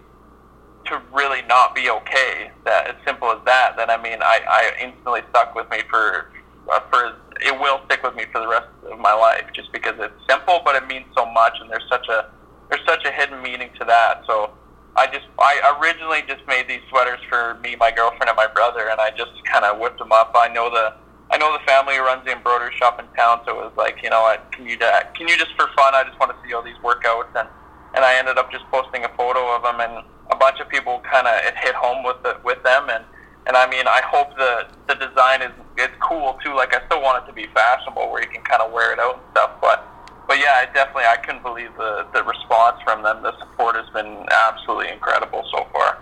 [0.87, 2.51] to really not be okay.
[2.63, 3.75] That as simple as that.
[3.77, 6.31] Then I mean, I, I instantly stuck with me for
[6.71, 9.95] uh, for it will stick with me for the rest of my life, just because
[9.99, 12.31] it's simple, but it means so much, and there's such a
[12.69, 14.23] there's such a hidden meaning to that.
[14.25, 14.51] So
[14.95, 18.89] I just I originally just made these sweaters for me, my girlfriend, and my brother,
[18.89, 20.31] and I just kind of whipped them up.
[20.35, 20.93] I know the
[21.31, 24.09] I know the family runs the embroidery shop in town, so it was like, you
[24.09, 25.93] know what, can you can you just for fun?
[25.93, 27.49] I just want to see all these workouts, and
[27.95, 30.05] and I ended up just posting a photo of them, and
[30.35, 33.03] a bunch of people kind of it hit home with the, with them, and
[33.47, 36.53] and I mean I hope the the design is is cool too.
[36.53, 38.99] Like I still want it to be fashionable where you can kind of wear it
[38.99, 39.91] out and stuff, but.
[40.27, 43.21] But yeah, I definitely I couldn't believe the, the response from them.
[43.21, 45.99] The support has been absolutely incredible so far.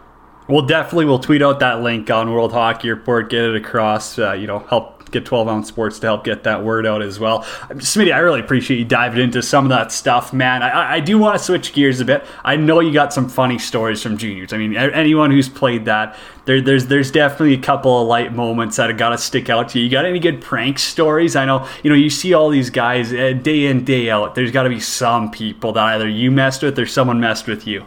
[0.48, 4.32] Well, definitely we'll tweet out that link on World Hockey Report, get it across, uh,
[4.32, 7.44] you know, help get 12 ounce sports to help get that word out as well.
[7.70, 10.64] Smitty, I really appreciate you diving into some of that stuff, man.
[10.64, 12.26] I, I do want to switch gears a bit.
[12.44, 14.54] I know you got some funny stories from juniors.
[14.54, 18.76] I mean, anyone who's played that, there, there's there's definitely a couple of light moments
[18.76, 19.86] that have got to stick out to you.
[19.86, 21.36] You got any good prank stories?
[21.36, 24.36] I know you know you see all these guys uh, day in day out.
[24.36, 27.66] There's got to be some people that either you messed with or someone messed with
[27.66, 27.86] you.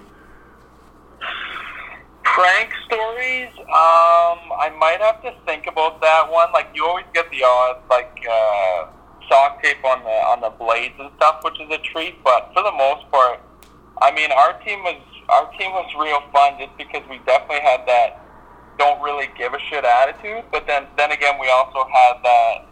[2.23, 3.56] Prank stories?
[3.67, 6.53] Um, I might have to think about that one.
[6.53, 8.87] Like you always get the odd like uh,
[9.29, 12.23] sock tape on the on the blades and stuff, which is a treat.
[12.23, 13.43] But for the most part,
[14.01, 17.83] I mean, our team was our team was real fun just because we definitely had
[17.91, 18.23] that
[18.79, 20.45] don't really give a shit attitude.
[20.53, 22.71] But then then again, we also had that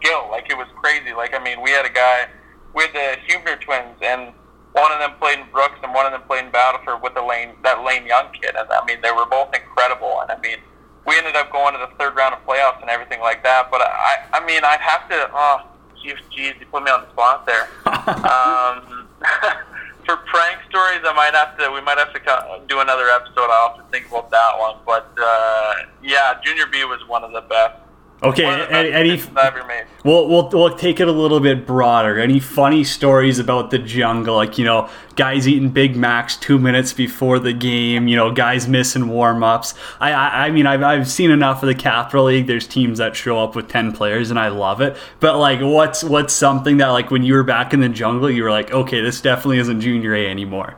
[0.00, 0.28] skill.
[0.30, 1.12] Like it was crazy.
[1.12, 2.32] Like I mean, we had a guy,
[2.72, 4.32] had the Huebner twins, and
[4.72, 7.22] one of them played in Brooks and one of them played in Battleford with the
[7.22, 8.54] Lane that Lane Young kid.
[8.56, 10.20] And I mean, they were both incredible.
[10.22, 10.58] And I mean,
[11.06, 13.70] we ended up going to the third round of playoffs and everything like that.
[13.70, 15.30] But I, I mean, I'd have to.
[15.32, 15.66] Oh,
[16.02, 17.68] geez, geez, you put me on the spot there.
[18.30, 19.08] um,
[20.06, 21.70] for prank stories, I might have to.
[21.72, 23.50] We might have to do another episode.
[23.50, 24.76] I'll have to think about that one.
[24.86, 27.74] But uh, yeah, Junior B was one of the best.
[28.22, 29.22] Okay, any, any
[30.04, 32.18] we'll, we'll we'll take it a little bit broader.
[32.18, 34.36] Any funny stories about the jungle?
[34.36, 38.08] Like you know, guys eating Big Macs two minutes before the game.
[38.08, 39.72] You know, guys missing warm ups.
[40.00, 42.46] I, I I mean, I've I've seen enough of the Capital League.
[42.46, 44.98] There's teams that show up with ten players, and I love it.
[45.18, 48.42] But like, what's what's something that like when you were back in the jungle, you
[48.42, 50.76] were like, okay, this definitely isn't Junior A anymore.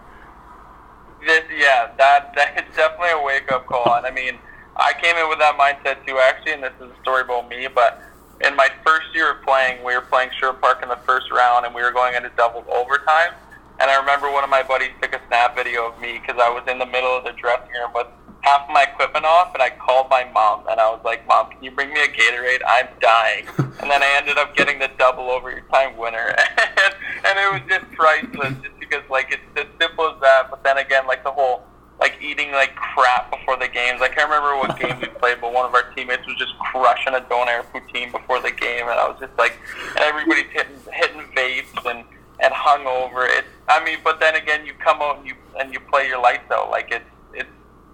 [1.27, 4.39] This, yeah, that that is definitely a wake up call, and I mean.
[4.83, 7.69] I came in with that mindset too, actually, and this is a story about me.
[7.73, 8.03] But
[8.45, 11.67] in my first year of playing, we were playing Sherwood Park in the first round,
[11.67, 13.33] and we were going into double overtime.
[13.79, 16.51] And I remember one of my buddies took a snap video of me because I
[16.51, 18.09] was in the middle of the dressing room with
[18.43, 21.51] half of my equipment off, and I called my mom, and I was like, "Mom,
[21.51, 22.63] can you bring me a Gatorade?
[22.67, 26.95] I'm dying." and then I ended up getting the double overtime winner, and,
[27.27, 30.51] and it was just priceless, just because like it's as simple as that.
[30.51, 31.63] But then again, like the whole
[32.01, 34.01] like eating like crap before the games.
[34.03, 37.15] I can't remember what game we played, but one of our teammates was just crushing
[37.15, 39.59] a donair poutine before the game, and I was just like,
[39.91, 42.05] and everybody's hitting hitting vapes and
[42.41, 43.29] and hungover.
[43.29, 46.21] It, I mean, but then again, you come out and you and you play your
[46.21, 46.71] lights out.
[46.71, 47.51] Like it's it's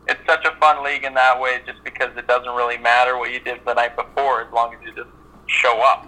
[0.09, 3.33] it's such a fun league in that way, just because it doesn't really matter what
[3.33, 5.11] you did the night before, as long as you just
[5.47, 6.07] show up.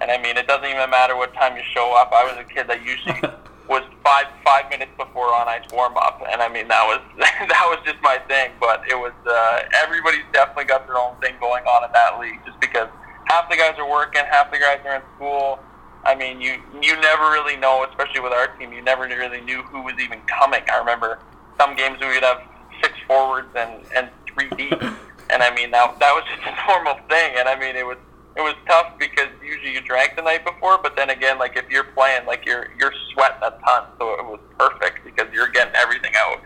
[0.00, 2.12] And I mean, it doesn't even matter what time you show up.
[2.12, 3.20] I was a kid that usually
[3.72, 7.66] was five five minutes before on ice warm up, and I mean that was that
[7.72, 8.52] was just my thing.
[8.60, 12.38] But it was uh, everybody's definitely got their own thing going on in that league,
[12.44, 12.88] just because
[13.26, 15.58] half the guys are working, half the guys are in school.
[16.04, 19.62] I mean, you you never really know, especially with our team, you never really knew
[19.62, 20.62] who was even coming.
[20.70, 21.18] I remember
[21.58, 22.42] some games we would have
[22.84, 24.76] six forwards and and three deep,
[25.32, 27.40] and I mean that that was just a normal thing.
[27.40, 27.98] And I mean it was
[28.36, 31.68] it was tough because usually you drank the night before, but then again, like if
[31.68, 35.74] you're playing, like you're you're sweating a ton, so it was perfect because you're getting
[35.74, 36.40] everything out.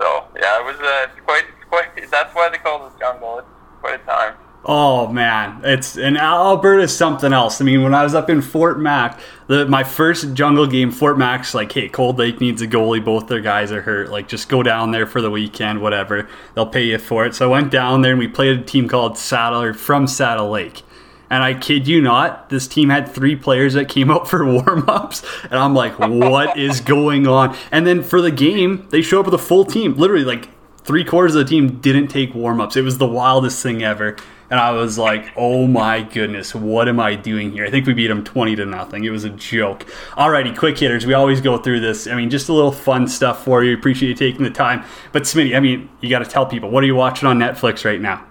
[0.00, 2.10] So yeah, it was uh, it's quite it's quite.
[2.10, 3.38] That's why they call it jungle.
[3.38, 3.48] It's
[3.80, 4.34] quite a time.
[4.64, 7.62] Oh man, it's and Alberta is something else.
[7.62, 11.16] I mean, when I was up in Fort Mac, the my first jungle game, Fort
[11.16, 13.02] Mac's like, hey, Cold Lake needs a goalie.
[13.02, 14.10] Both their guys are hurt.
[14.10, 16.28] Like, just go down there for the weekend, whatever.
[16.54, 17.34] They'll pay you for it.
[17.34, 20.50] So I went down there and we played a team called Saddle or from Saddle
[20.50, 20.82] Lake.
[21.30, 24.88] And I kid you not, this team had three players that came out for warm
[24.88, 25.24] ups.
[25.44, 27.56] And I'm like, what is going on?
[27.70, 29.94] And then for the game, they show up with a full team.
[29.94, 32.76] Literally, like three quarters of the team didn't take warm ups.
[32.76, 34.16] It was the wildest thing ever.
[34.50, 37.64] And I was like, oh my goodness, what am I doing here?
[37.64, 39.04] I think we beat them 20 to nothing.
[39.04, 39.86] It was a joke.
[40.16, 41.06] Alrighty, quick hitters.
[41.06, 42.08] We always go through this.
[42.08, 43.72] I mean, just a little fun stuff for you.
[43.74, 44.84] Appreciate you taking the time.
[45.12, 47.84] But Smitty, I mean, you got to tell people, what are you watching on Netflix
[47.84, 48.26] right now?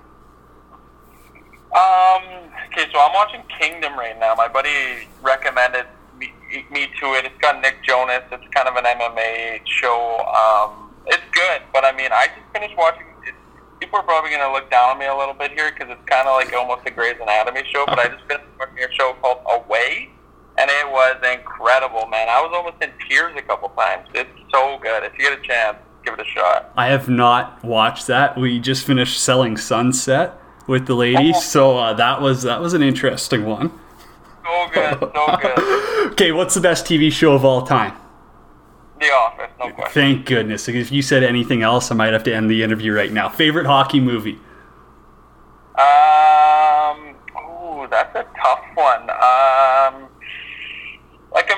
[1.72, 4.36] Um, Okay, so I'm watching Kingdom right now.
[4.36, 5.88] My buddy recommended
[6.20, 6.32] me,
[6.70, 7.26] me to it.
[7.26, 8.22] It's got Nick Jonas.
[8.32, 10.20] It's kind of an MMA show.
[10.30, 13.08] Um, it's good, but I mean, I just finished watching.
[13.26, 13.34] It.
[13.80, 16.06] People are probably going to look down on me a little bit here because it's
[16.06, 17.86] kind of like almost a Grey's Anatomy show.
[17.88, 20.12] But I just finished watching a show called Away,
[20.60, 22.30] and it was incredible, man.
[22.30, 24.08] I was almost in tears a couple times.
[24.14, 25.04] It's so good.
[25.06, 26.72] If you get a chance, give it a shot.
[26.78, 28.38] I have not watched that.
[28.38, 30.40] We just finished Selling Sunset
[30.70, 31.36] with the ladies.
[31.36, 31.42] Oh.
[31.42, 33.72] So uh, that was that was an interesting one.
[34.46, 36.12] So good, so good.
[36.14, 37.98] okay, what's the best TV show of all time?
[39.00, 39.94] The Office, no question.
[39.94, 40.68] Thank goodness.
[40.68, 43.30] If you said anything else, I might have to end the interview right now.
[43.30, 44.38] Favorite hockey movie?
[45.78, 49.10] Um, ooh, that's a tough one.
[49.10, 50.10] Um,
[51.32, 51.50] like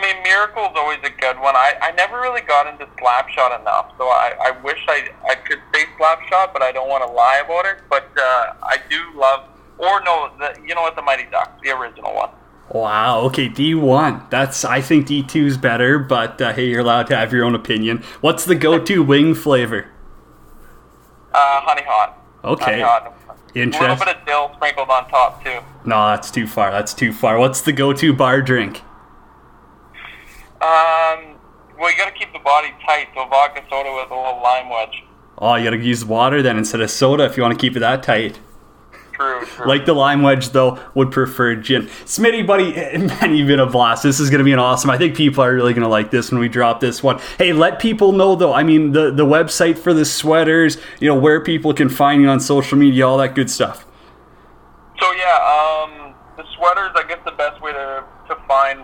[0.49, 1.55] I is always a good one.
[1.55, 5.59] I, I never really got into Slapshot enough, so I, I wish I I could
[5.73, 7.83] say Slapshot, but I don't want to lie about it.
[7.89, 9.45] But uh, I do love
[9.77, 12.29] or no, the, you know what, the Mighty Ducks, the original one.
[12.69, 13.21] Wow.
[13.21, 14.25] Okay, D one.
[14.29, 17.43] That's I think D two is better, but uh, hey, you're allowed to have your
[17.43, 18.03] own opinion.
[18.21, 19.87] What's the go-to wing flavor?
[21.33, 22.17] Uh, honey hot.
[22.43, 22.79] Okay.
[22.79, 23.13] Honey hot.
[23.27, 23.81] A Interest.
[23.81, 25.59] little bit of dill sprinkled on top too.
[25.83, 26.71] No, that's too far.
[26.71, 27.37] That's too far.
[27.37, 28.81] What's the go-to bar drink?
[30.61, 31.35] Um,
[31.79, 35.03] well, you gotta keep the body tight, so vodka soda with a little lime wedge.
[35.37, 37.79] Oh, you gotta use water then instead of soda if you want to keep it
[37.79, 38.39] that tight.
[39.21, 39.67] True, true.
[39.67, 41.87] Like the lime wedge, though, would prefer gin.
[42.05, 44.03] Smitty, buddy, man, you've been a blast.
[44.03, 44.89] This is going to be an awesome.
[44.89, 47.19] I think people are really going to like this when we drop this one.
[47.37, 48.53] Hey, let people know, though.
[48.53, 52.29] I mean, the, the website for the sweaters, you know, where people can find you
[52.29, 53.85] on social media, all that good stuff.
[54.99, 56.91] So yeah, um, the sweaters.
[56.95, 58.05] I guess the best way to, to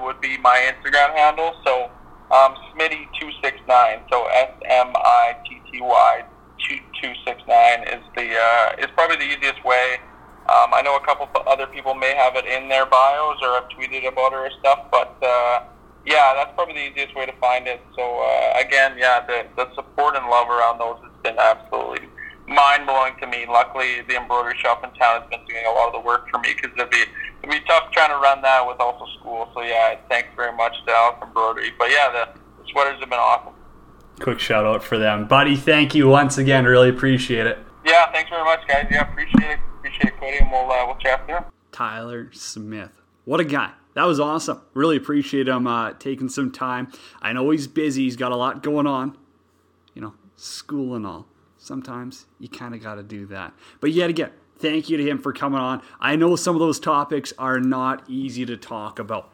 [0.02, 1.52] would be my Instagram handle.
[1.66, 1.92] So
[2.32, 4.00] um, Smitty two six nine.
[4.12, 6.26] So S M I T T Y
[6.68, 10.00] two two six nine is the uh, is probably the easiest way.
[10.48, 13.68] Um, I know a couple other people may have it in their bios or have
[13.76, 15.64] tweeted about it or stuff, but uh,
[16.06, 17.82] yeah, that's probably the easiest way to find it.
[17.98, 22.08] So uh, again, yeah, the, the support and love around those has been absolutely
[22.48, 23.46] mind blowing to me.
[23.48, 26.40] Luckily, the embroidery shop in town has been doing a lot of the work for
[26.40, 27.04] me because it'd be
[27.44, 29.50] it'd be tough trying to run that with also school.
[29.54, 31.72] So yeah, thanks very much to Alex Embroidery.
[31.78, 33.54] But yeah, the, the sweaters have been awesome.
[34.20, 35.28] Quick shout out for them.
[35.28, 36.66] Buddy, thank you once again.
[36.66, 37.60] Really appreciate it.
[37.86, 38.88] Yeah, thanks very much, guys.
[38.90, 39.60] Yeah, appreciate it.
[39.78, 41.44] Appreciate it, Cody, and we'll uh, we'll chat soon.
[41.72, 43.02] Tyler Smith.
[43.26, 43.74] What a guy.
[43.94, 44.62] That was awesome.
[44.74, 46.92] Really appreciate him uh, taking some time.
[47.22, 49.18] I know he's busy, he's got a lot going on,
[49.94, 51.28] you know, school and all.
[51.68, 53.54] Sometimes you kind of got to do that.
[53.82, 55.82] But yet again, thank you to him for coming on.
[56.00, 59.34] I know some of those topics are not easy to talk about.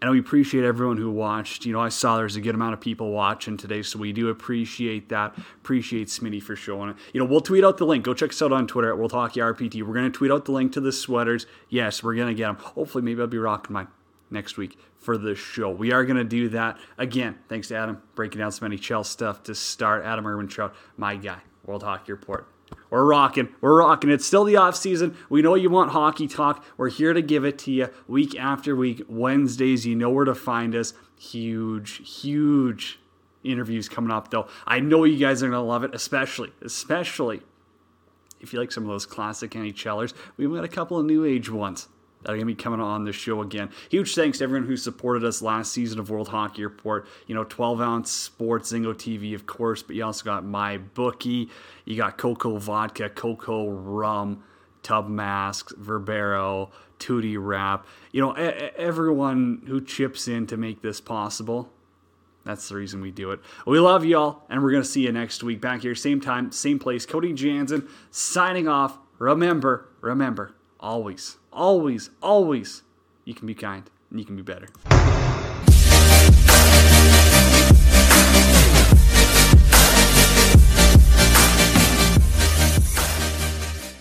[0.00, 1.64] And we appreciate everyone who watched.
[1.64, 4.28] You know, I saw there's a good amount of people watching today, so we do
[4.28, 5.36] appreciate that.
[5.56, 6.96] Appreciate Smitty for showing it.
[7.12, 8.04] You know, we'll tweet out the link.
[8.04, 9.82] Go check us out on Twitter at World Hockey RPT.
[9.82, 11.46] We're going to tweet out the link to the sweaters.
[11.68, 12.56] Yes, we're going to get them.
[12.56, 13.88] Hopefully, maybe I'll be rocking mine
[14.30, 15.70] next week for the show.
[15.70, 16.78] We are going to do that.
[16.98, 20.04] Again, thanks to Adam, breaking down some NHL stuff to start.
[20.04, 22.48] Adam Irwin Trout, my guy, World Hockey Report.
[22.90, 23.48] We're rocking.
[23.60, 24.10] We're rocking.
[24.10, 25.16] It's still the off season.
[25.28, 26.64] We know you want hockey talk.
[26.76, 29.02] We're here to give it to you week after week.
[29.08, 30.94] Wednesdays, you know where to find us.
[31.18, 32.98] Huge, huge
[33.44, 34.48] interviews coming up, though.
[34.66, 37.42] I know you guys are going to love it, especially, especially
[38.40, 40.12] if you like some of those classic NHLers.
[40.36, 41.88] We've got a couple of new age ones
[42.26, 43.70] that are going to be coming on the show again.
[43.88, 47.06] Huge thanks to everyone who supported us last season of World Hockey Report.
[47.28, 51.48] You know, 12 ounce sports, Zingo TV, of course, but you also got My Bookie,
[51.84, 54.42] you got Coco Vodka, Coco Rum,
[54.82, 57.86] Tub Masks, Verbero, Tootie Wrap.
[58.10, 61.70] You know, everyone who chips in to make this possible.
[62.44, 63.40] That's the reason we do it.
[63.68, 66.50] We love y'all, and we're going to see you next week back here, same time,
[66.50, 67.06] same place.
[67.06, 68.98] Cody Jansen signing off.
[69.18, 72.82] Remember, remember, always, always, always,
[73.24, 74.68] you can be kind and you can be better.